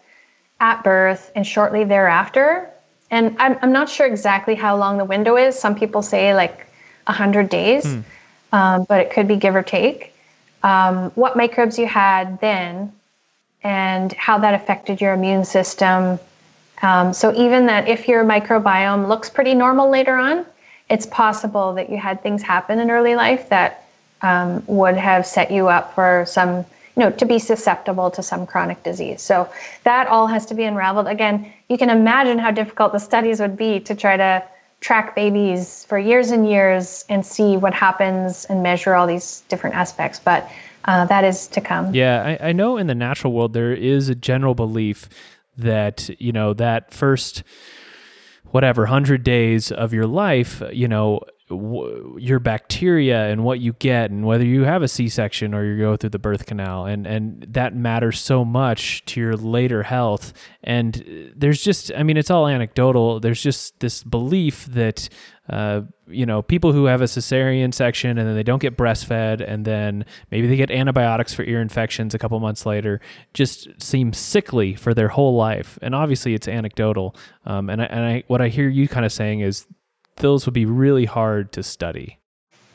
[0.59, 2.69] at birth and shortly thereafter.
[3.09, 5.57] And I'm, I'm not sure exactly how long the window is.
[5.57, 6.67] Some people say like
[7.05, 8.01] 100 days, hmm.
[8.51, 10.13] um, but it could be give or take.
[10.63, 12.91] Um, what microbes you had then
[13.63, 16.19] and how that affected your immune system.
[16.81, 20.45] Um, so, even that if your microbiome looks pretty normal later on,
[20.89, 23.85] it's possible that you had things happen in early life that
[24.21, 26.65] um, would have set you up for some
[26.97, 29.21] you know, to be susceptible to some chronic disease.
[29.21, 29.47] So
[29.83, 31.07] that all has to be unraveled.
[31.07, 34.43] Again, you can imagine how difficult the studies would be to try to
[34.81, 39.75] track babies for years and years and see what happens and measure all these different
[39.75, 40.19] aspects.
[40.19, 40.49] But
[40.85, 41.93] uh, that is to come.
[41.93, 45.07] Yeah, I, I know in the natural world there is a general belief
[45.55, 47.43] that, you know, that first
[48.51, 51.19] whatever 100 days of your life you know
[51.49, 55.77] w- your bacteria and what you get and whether you have a C-section or you
[55.77, 56.85] go through the birth canal.
[56.85, 60.33] And and that matters so much to your later health.
[60.63, 63.19] And there's just I mean it's all anecdotal.
[63.19, 65.09] There's just this belief that
[65.49, 69.41] uh, you know people who have a cesarean section and then they don't get breastfed
[69.45, 72.99] and then maybe they get antibiotics for ear infections a couple months later
[73.33, 75.79] just seem sickly for their whole life.
[75.81, 77.15] And obviously it's anecdotal.
[77.45, 79.65] Um, and I, and I what I hear you kind of saying is
[80.17, 82.19] those would be really hard to study.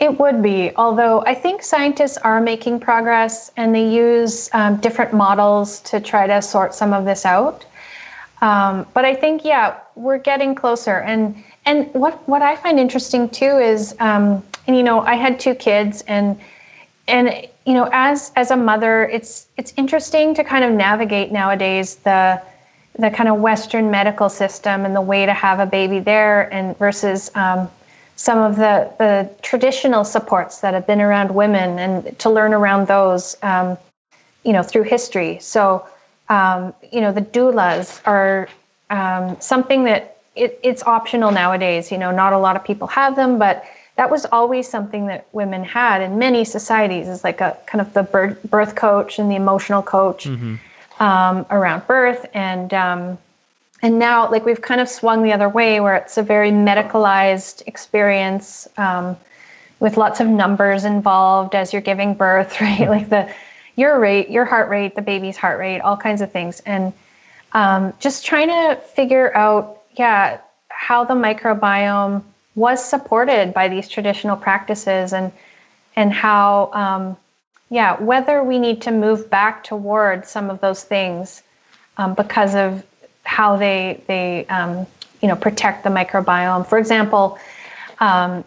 [0.01, 5.13] It would be, although I think scientists are making progress and they use um, different
[5.13, 7.65] models to try to sort some of this out.
[8.41, 10.99] Um, but I think, yeah, we're getting closer.
[11.03, 15.39] And and what what I find interesting too is, um, and you know, I had
[15.39, 16.41] two kids, and
[17.07, 21.97] and you know, as as a mother, it's it's interesting to kind of navigate nowadays
[21.97, 22.43] the
[22.99, 26.77] the kind of Western medical system and the way to have a baby there, and
[26.79, 27.71] versus um,
[28.17, 32.87] some of the the traditional supports that have been around women, and to learn around
[32.87, 33.79] those, um,
[34.45, 35.39] you know, through history.
[35.41, 35.87] So,
[36.29, 38.49] um, you know, the doulas are
[38.91, 41.91] um, something that it, it's optional nowadays.
[41.91, 43.65] You know, not a lot of people have them, but
[43.97, 47.09] that was always something that women had in many societies.
[47.09, 50.27] Is like a kind of the birth, birth coach and the emotional coach.
[50.27, 50.57] Mm-hmm
[51.03, 52.25] um, around birth.
[52.33, 53.19] And um,
[53.83, 57.67] and now like we've kind of swung the other way where it's a very medicalized
[57.67, 59.17] experience um,
[59.81, 62.89] with lots of numbers involved as you're giving birth right?
[62.89, 63.31] Like the
[63.75, 66.61] your rate your heart rate the baby's heart rate all kinds of things.
[66.61, 66.93] And
[67.53, 70.39] um, just trying to figure out yeah
[70.69, 72.23] how the microbiome
[72.55, 75.33] was supported by these traditional practices and
[75.97, 77.17] and how um,
[77.73, 81.43] yeah, whether we need to move back toward some of those things
[81.97, 82.85] um, because of
[83.23, 84.87] how they they um,
[85.23, 86.67] you know protect the microbiome.
[86.67, 87.39] For example,
[87.99, 88.45] um,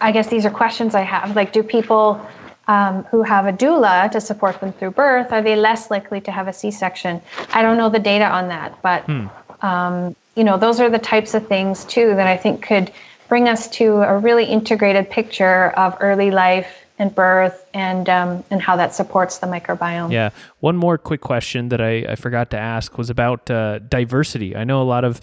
[0.00, 1.36] I guess these are questions I have.
[1.36, 2.26] Like, do people
[2.66, 6.32] um, who have a doula to support them through birth are they less likely to
[6.32, 7.20] have a C-section?
[7.52, 9.26] I don't know the data on that, but hmm.
[9.62, 12.92] Um, you know those are the types of things too that I think could
[13.28, 18.60] bring us to a really integrated picture of early life and birth and um, and
[18.62, 20.12] how that supports the microbiome.
[20.12, 20.30] Yeah.
[20.60, 24.56] One more quick question that I, I forgot to ask was about uh, diversity.
[24.56, 25.20] I know a lot of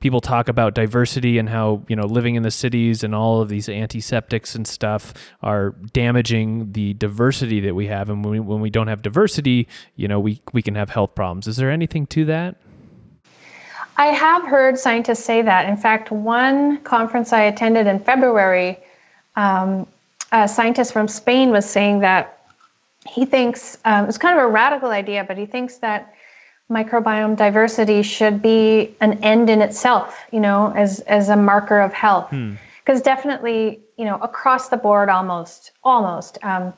[0.00, 3.48] people talk about diversity and how you know living in the cities and all of
[3.48, 8.60] these antiseptics and stuff are damaging the diversity that we have, and when we, when
[8.60, 11.46] we don't have diversity, you know, we we can have health problems.
[11.46, 12.56] Is there anything to that?
[13.96, 15.68] I have heard scientists say that.
[15.68, 18.80] In fact, one conference I attended in February,
[19.36, 19.86] um,
[20.34, 22.40] a scientist from Spain was saying that
[23.08, 26.12] he thinks um, it's kind of a radical idea, but he thinks that
[26.70, 31.92] microbiome diversity should be an end in itself, you know, as as a marker of
[31.92, 32.30] health.
[32.30, 33.04] Because hmm.
[33.04, 36.72] definitely, you know, across the board, almost, almost, um,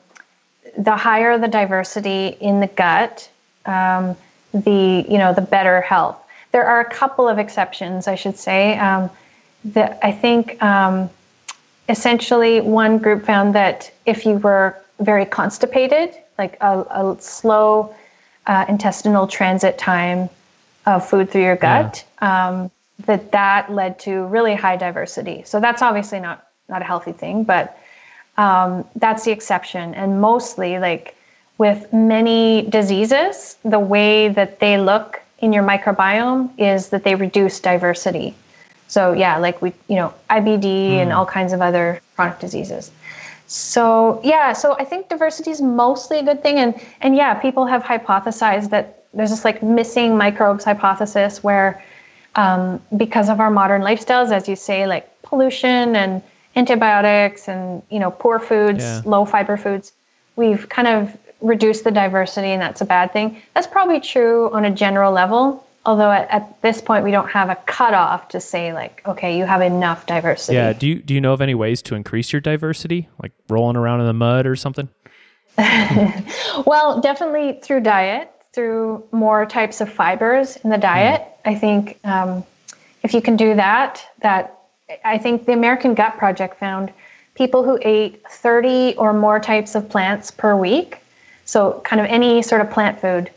[0.77, 3.27] the higher the diversity in the gut,
[3.65, 4.15] um,
[4.53, 6.17] the you know, the better health.
[6.51, 8.77] There are a couple of exceptions, I should say.
[8.77, 9.09] Um,
[9.65, 11.09] that I think um,
[11.89, 17.95] essentially one group found that if you were very constipated, like a, a slow
[18.45, 20.29] uh, intestinal transit time
[20.85, 22.47] of food through your gut, yeah.
[22.49, 22.71] um,
[23.05, 25.43] that that led to really high diversity.
[25.45, 27.77] So that's obviously not not a healthy thing, but
[28.37, 29.93] um, that's the exception.
[29.93, 31.15] And mostly, like
[31.57, 37.59] with many diseases, the way that they look in your microbiome is that they reduce
[37.59, 38.35] diversity.
[38.87, 41.01] So yeah, like we, you know, IBD mm.
[41.01, 42.91] and all kinds of other chronic diseases.
[43.47, 47.65] So yeah, so I think diversity is mostly a good thing, and and yeah, people
[47.65, 51.83] have hypothesized that there's this like missing microbes hypothesis where
[52.35, 56.21] um, because of our modern lifestyles, as you say, like pollution and
[56.55, 59.01] antibiotics and you know poor foods, yeah.
[59.05, 59.93] low fiber foods,
[60.35, 63.41] we've kind of reduced the diversity, and that's a bad thing.
[63.53, 67.49] That's probably true on a general level although at, at, this point we don't have
[67.49, 70.55] a cutoff to say like okay you have enough diversity.
[70.55, 73.09] Yeah do you do you know of any ways to increase your diversity?
[73.21, 74.89] Like rolling around in the mud or something?
[76.65, 81.21] Well definitely through diet through more types of fibers in the diet.
[81.21, 81.51] Mm.
[81.51, 82.43] i think um,
[83.03, 84.59] if you can do that that
[85.03, 86.91] i think the american gut project found
[87.37, 90.97] people who ate 30 or more types of plants per week.
[91.45, 93.31] So kind of any sort of plant food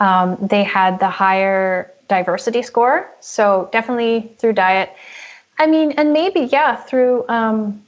[0.00, 3.08] um, they had the higher diversity score.
[3.20, 4.92] So definitely through diet.
[5.58, 7.82] I mean, and maybe, yeah, through, um,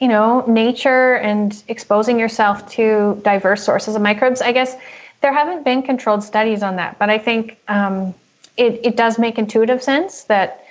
[0.00, 4.40] you know, nature and exposing yourself to diverse sources of microbes.
[4.40, 4.76] I guess
[5.20, 8.14] there haven't been controlled studies on that, but I think um,
[8.56, 10.64] it, it does make intuitive sense that,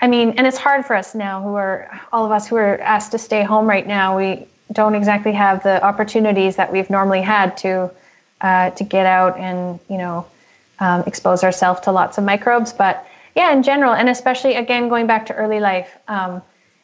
[0.00, 2.78] I mean, and it's hard for us now who are, all of us who are
[2.80, 7.22] asked to stay home right now, we don't exactly have the opportunities that we've normally
[7.22, 7.90] had to,
[8.40, 10.26] uh, to get out and, you know,
[10.80, 12.72] um, expose ourselves to lots of microbes.
[12.72, 16.42] But yeah, in general, and especially again going back to early life, um,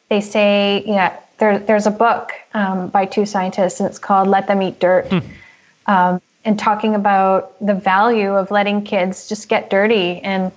[0.09, 4.47] they say yeah, there, there's a book um, by two scientists, and it's called "Let
[4.47, 5.19] Them Eat Dirt," hmm.
[5.87, 10.51] Um, and talking about the value of letting kids just get dirty and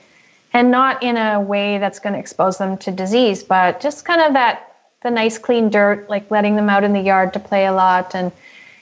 [0.53, 4.21] and not in a way that's going to expose them to disease, but just kind
[4.21, 7.67] of that the nice clean dirt, like letting them out in the yard to play
[7.67, 8.33] a lot and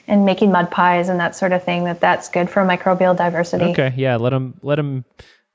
[0.07, 3.65] and making mud pies and that sort of thing that that's good for microbial diversity.
[3.65, 5.05] Okay yeah let them let them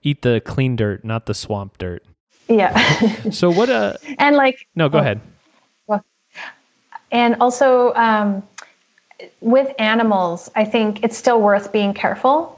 [0.02, 2.04] eat the clean dirt not the swamp dirt.
[2.48, 2.76] Yeah.
[3.30, 5.20] So what uh and like no go oh, ahead.
[5.86, 6.04] well,
[7.10, 8.42] and also um,
[9.40, 12.54] with animals i think it's still worth being careful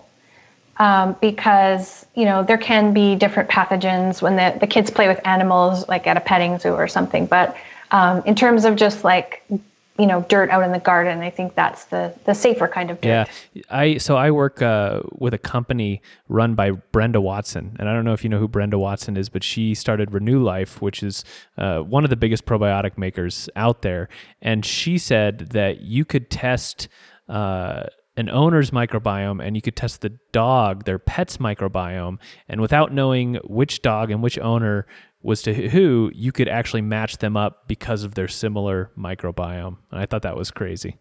[0.77, 5.21] um, because you know there can be different pathogens when the, the kids play with
[5.27, 7.57] animals like at a petting zoo or something but
[7.93, 9.43] um, in terms of just like
[9.99, 11.21] you know dirt out in the garden.
[11.21, 13.29] I think that's the the safer kind of dirt.
[13.55, 13.63] Yeah.
[13.71, 17.77] I so i work uh, with a company run by brenda watson.
[17.79, 20.43] And i don't know if you know who brenda watson is but she started renew
[20.43, 21.25] life which is
[21.59, 24.09] uh, one of the biggest probiotic makers out there.
[24.41, 26.89] And she said that you could test
[27.29, 27.85] uh,
[28.17, 32.19] an owner's microbiome and you could test the dog, their pet's microbiome,
[32.49, 34.87] and without knowing which dog and which owner
[35.23, 39.77] was to who, you could actually match them up because of their similar microbiome.
[39.91, 40.97] And I thought that was crazy.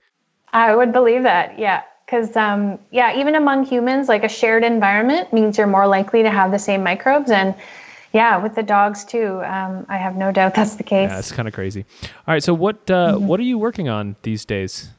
[0.51, 1.83] I would believe that, yeah.
[2.05, 6.31] Because, um, yeah, even among humans, like a shared environment means you're more likely to
[6.31, 7.29] have the same microbes.
[7.29, 7.53] And
[8.13, 11.09] yeah, with the dogs too, um, I have no doubt that's the case.
[11.11, 11.85] Yeah, it's kind of crazy.
[12.27, 13.27] All right, so what uh, mm-hmm.
[13.27, 14.89] what are you working on these days?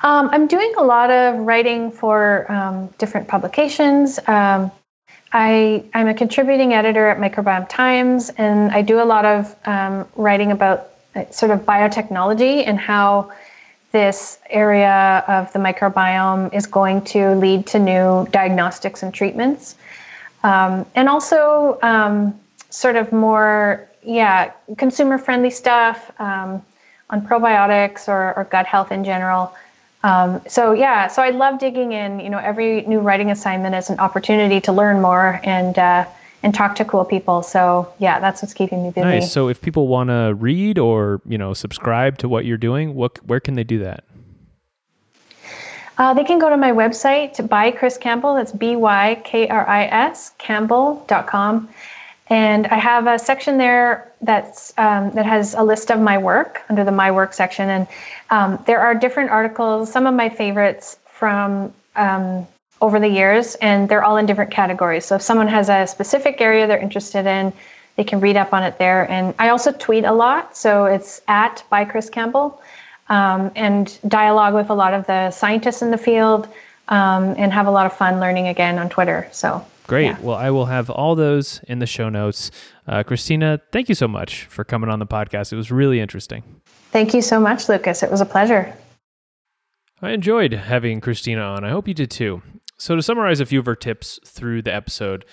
[0.00, 4.18] Um, I'm doing a lot of writing for um, different publications.
[4.26, 4.70] Um,
[5.32, 10.06] I, I'm a contributing editor at Microbiome Times, and I do a lot of um,
[10.16, 13.32] writing about uh, sort of biotechnology and how
[13.92, 19.76] this area of the microbiome is going to lead to new diagnostics and treatments.
[20.44, 22.38] Um, and also, um,
[22.70, 26.62] sort of more, yeah, consumer friendly stuff um,
[27.10, 29.54] on probiotics or, or gut health in general.
[30.02, 32.20] Um, so yeah, so I love digging in.
[32.20, 36.06] You know, every new writing assignment is an opportunity to learn more and uh,
[36.42, 37.42] and talk to cool people.
[37.42, 39.04] So yeah, that's what's keeping me busy.
[39.04, 39.32] Nice.
[39.32, 43.18] So if people want to read or you know subscribe to what you're doing, what
[43.26, 44.04] where can they do that?
[45.98, 48.34] Uh, they can go to my website by Kris Campbell.
[48.36, 51.68] That's B Y K R I S Campbell.com.
[52.30, 56.62] And I have a section there that's um, that has a list of my work
[56.68, 57.86] under the My Work section, and
[58.30, 59.90] um, there are different articles.
[59.90, 62.46] Some of my favorites from um,
[62.80, 65.04] over the years, and they're all in different categories.
[65.04, 67.52] So if someone has a specific area they're interested in,
[67.96, 69.10] they can read up on it there.
[69.10, 72.60] And I also tweet a lot, so it's at by Kris Campbell,
[73.08, 76.48] um, and dialogue with a lot of the scientists in the field,
[76.88, 79.28] um, and have a lot of fun learning again on Twitter.
[79.32, 80.06] So great.
[80.06, 80.18] Yeah.
[80.20, 82.50] Well, I will have all those in the show notes.
[82.86, 85.52] Uh, Kristina, thank you so much for coming on the podcast.
[85.52, 86.42] It was really interesting.
[86.90, 88.02] Thank you so much, Lucas.
[88.02, 88.74] It was a pleasure.
[90.00, 91.64] I enjoyed having Kristina on.
[91.64, 92.42] I hope you did too.
[92.78, 95.24] So, to summarize a few of her tips through the episode,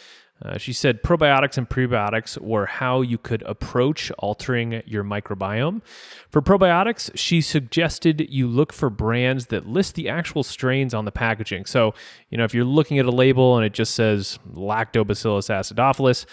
[0.42, 5.82] uh, she said probiotics and prebiotics were how you could approach altering your microbiome.
[6.30, 11.12] For probiotics, she suggested you look for brands that list the actual strains on the
[11.12, 11.66] packaging.
[11.66, 11.94] So,
[12.30, 16.26] you know, if you're looking at a label and it just says Lactobacillus acidophilus,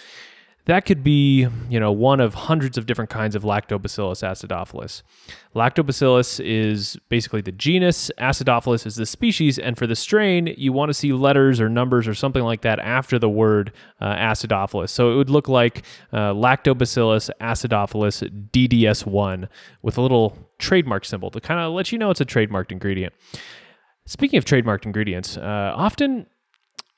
[0.65, 5.01] that could be, you know, one of hundreds of different kinds of Lactobacillus acidophilus.
[5.55, 10.89] Lactobacillus is basically the genus, acidophilus is the species, and for the strain, you want
[10.89, 14.89] to see letters or numbers or something like that after the word uh, acidophilus.
[14.89, 15.83] So it would look like
[16.13, 19.49] uh, Lactobacillus acidophilus DDS1
[19.81, 23.13] with a little trademark symbol to kind of let you know it's a trademarked ingredient.
[24.05, 26.25] Speaking of trademarked ingredients, uh, often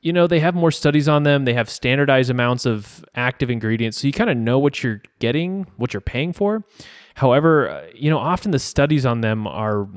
[0.06, 1.46] you know, they have more studies on them.
[1.46, 3.98] They have standardized amounts of active ingredients.
[3.98, 6.64] So you kind of know what you're getting, what you're paying for.
[7.16, 9.88] However, uh, you know, often the studies on them are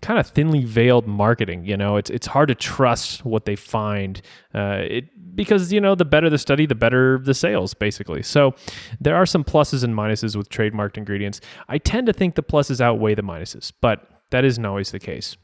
[0.00, 1.66] kind of thinly veiled marketing.
[1.66, 4.22] You know, it's it's hard to trust what they find.
[4.54, 8.22] Uh, it because you know the better the study, the better the sales, basically.
[8.22, 8.54] So
[9.02, 11.42] there are some pluses and minuses with trademarked ingredients.
[11.68, 15.36] I tend to think the pluses outweigh the minuses, but that isn't always the case.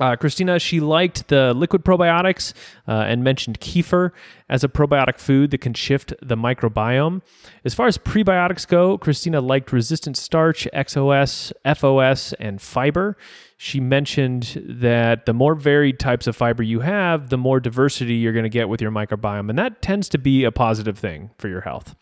[0.00, 2.52] Uh, Kristina, she liked the liquid probiotics
[2.88, 4.10] uh, and mentioned kefir
[4.48, 7.22] as a probiotic food that can shift the microbiome.
[7.64, 13.16] As far as prebiotics go, Kristina liked resistant starch, XOS, FOS, and fiber.
[13.56, 18.32] She mentioned that the more varied types of fiber you have, the more diversity you're
[18.32, 21.48] going to get with your microbiome, and that tends to be a positive thing for
[21.48, 21.94] your health.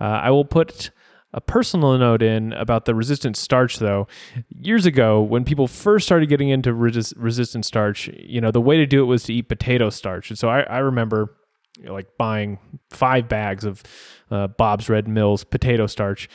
[0.00, 0.90] Uh, I will put
[1.34, 4.06] a personal note in about the resistant starch though.
[4.48, 8.76] Years ago when people first started getting into resist- resistant starch you know the way
[8.76, 10.30] to do it was to eat potato starch.
[10.30, 11.34] And so i, I remember
[11.78, 12.58] you know, like buying
[12.90, 13.82] five bags of
[14.30, 16.28] uh, bob's red mills potato starch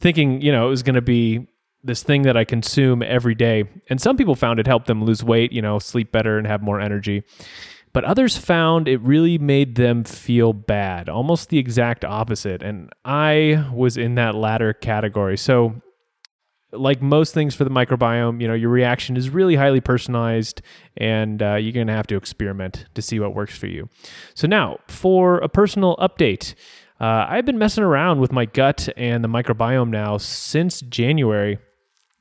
[0.00, 1.46] thinking you know it was going to be
[1.84, 3.64] this thing that i consume every day.
[3.90, 6.62] And some people found it helped them lose weight you know sleep better and have
[6.62, 7.24] more energy
[7.96, 12.62] but others found it really made them feel bad, almost the exact opposite.
[12.62, 15.38] And I was in that latter category.
[15.38, 15.80] So,
[16.72, 20.60] like most things for the microbiome, you know, your reaction is really highly personalized,
[20.98, 23.88] and uh, you're going to have to experiment to see what works for you.
[24.34, 26.54] So now, for a personal update.
[27.00, 31.58] Uh, I've been messing around with my gut and the microbiome now since January,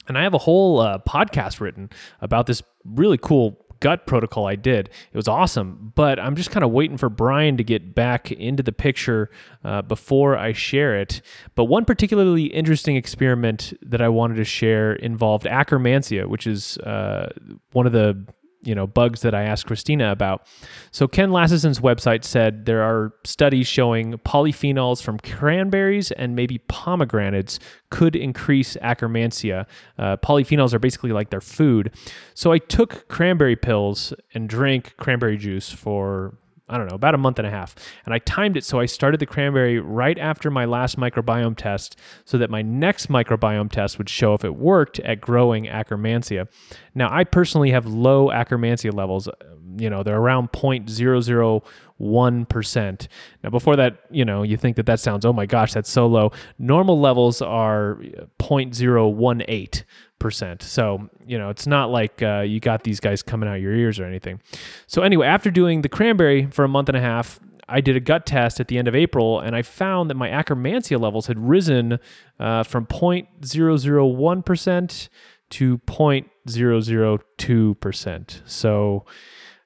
[0.08, 1.90] and I have a whole uh, podcast written
[2.22, 4.90] about this really cool gut protocol I did.
[5.12, 8.64] It was awesome, but I'm just kind of waiting for Brian to get back into
[8.64, 9.30] the picture
[9.64, 11.22] uh, before I share it.
[11.56, 17.32] But one particularly interesting experiment that I wanted to share involved Akkermansia, which is uh,
[17.72, 18.26] one of the
[18.66, 20.46] you know bugs that I asked Kristina about.
[20.92, 27.60] So Ken Lassesen's website said there are studies showing polyphenols from cranberries and maybe pomegranates
[27.90, 29.66] could increase akkermansia.
[29.98, 31.94] Uh, polyphenols are basically like their food.
[32.34, 36.38] So I took cranberry pills and drank cranberry juice for
[36.68, 37.76] I don't know, about a month and a half.
[38.06, 41.96] And I timed it so I started the cranberry right after my last microbiome test
[42.24, 46.48] so that my next microbiome test would show if it worked at growing Akkermansia.
[46.96, 49.30] Now, I personally have low Akkermansia levels.
[49.78, 53.08] You know, they're around 0.001%.
[53.44, 56.08] Now, before that, you know, you think that that sounds, oh my gosh, that's so
[56.08, 56.32] low.
[56.60, 57.98] Normal levels are
[58.40, 59.84] 0.018
[60.20, 60.64] percent.
[60.64, 64.00] So you know, it's not like uh, you got these guys coming out your ears
[64.00, 64.42] or anything.
[64.88, 68.00] So anyway, after doing the cranberry for a month and a half, I did a
[68.00, 71.40] gut test at the end of April, and I found that my Akkermansia levels had
[71.40, 72.00] risen
[72.40, 75.10] uh, from 0.001 percent
[75.52, 78.42] to 0.002 percent.
[78.46, 79.06] So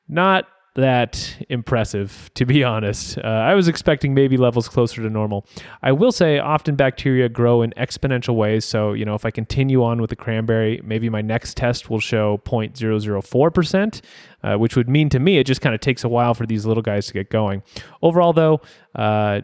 [0.10, 0.46] not
[0.76, 3.18] that impressive, to be honest.
[3.18, 5.46] Uh, I was expecting maybe levels closer to normal.
[5.82, 8.66] I will say often bacteria grow in exponential ways.
[8.66, 12.00] So, you know, if I continue on with the cranberry, maybe my next test will
[12.00, 14.02] show 0.004%,
[14.44, 16.66] uh, which would mean to me it just kind of takes a while for these
[16.66, 17.62] little guys to get going.
[18.02, 18.62] Overall, though,
[18.96, 19.42] uh,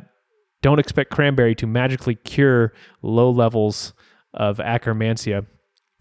[0.61, 3.93] don't expect cranberry to magically cure low levels
[4.33, 5.45] of Akkermansia.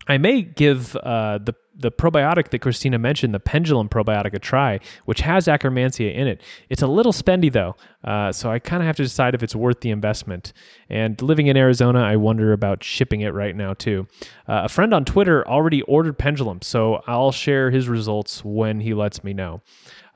[0.06, 4.80] I may give uh, the the probiotic that Kristina mentioned, the pendulum probiotic, a try,
[5.04, 6.40] which has Akkermansia in it.
[6.68, 9.56] It's a little spendy though, uh, so I kind of have to decide if it's
[9.56, 10.52] worth the investment.
[10.88, 14.06] And living in Arizona, I wonder about shipping it right now too.
[14.46, 18.94] Uh, a friend on Twitter already ordered pendulum, so I'll share his results when he
[18.94, 19.62] lets me know.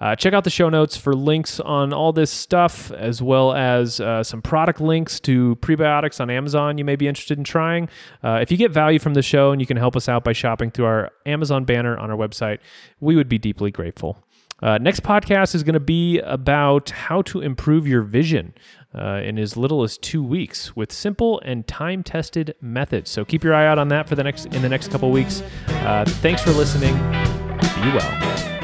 [0.01, 4.01] Uh, check out the show notes for links on all this stuff, as well as
[4.01, 7.89] uh, some product links to prebiotics on Amazon you may be interested in trying.
[8.23, 10.33] Uh, if you get value from the show and you can help us out by
[10.33, 12.59] shopping through our Amazon banner on our website,
[13.01, 14.23] we would be deeply grateful.
[14.61, 18.53] Uh, next podcast is going to be about how to improve your vision
[18.93, 23.09] uh, in as little as two weeks with simple and time-tested methods.
[23.09, 25.43] So keep your eye out on that for the next in the next couple weeks.
[25.69, 26.95] Uh, thanks for listening.
[26.95, 28.58] Be well.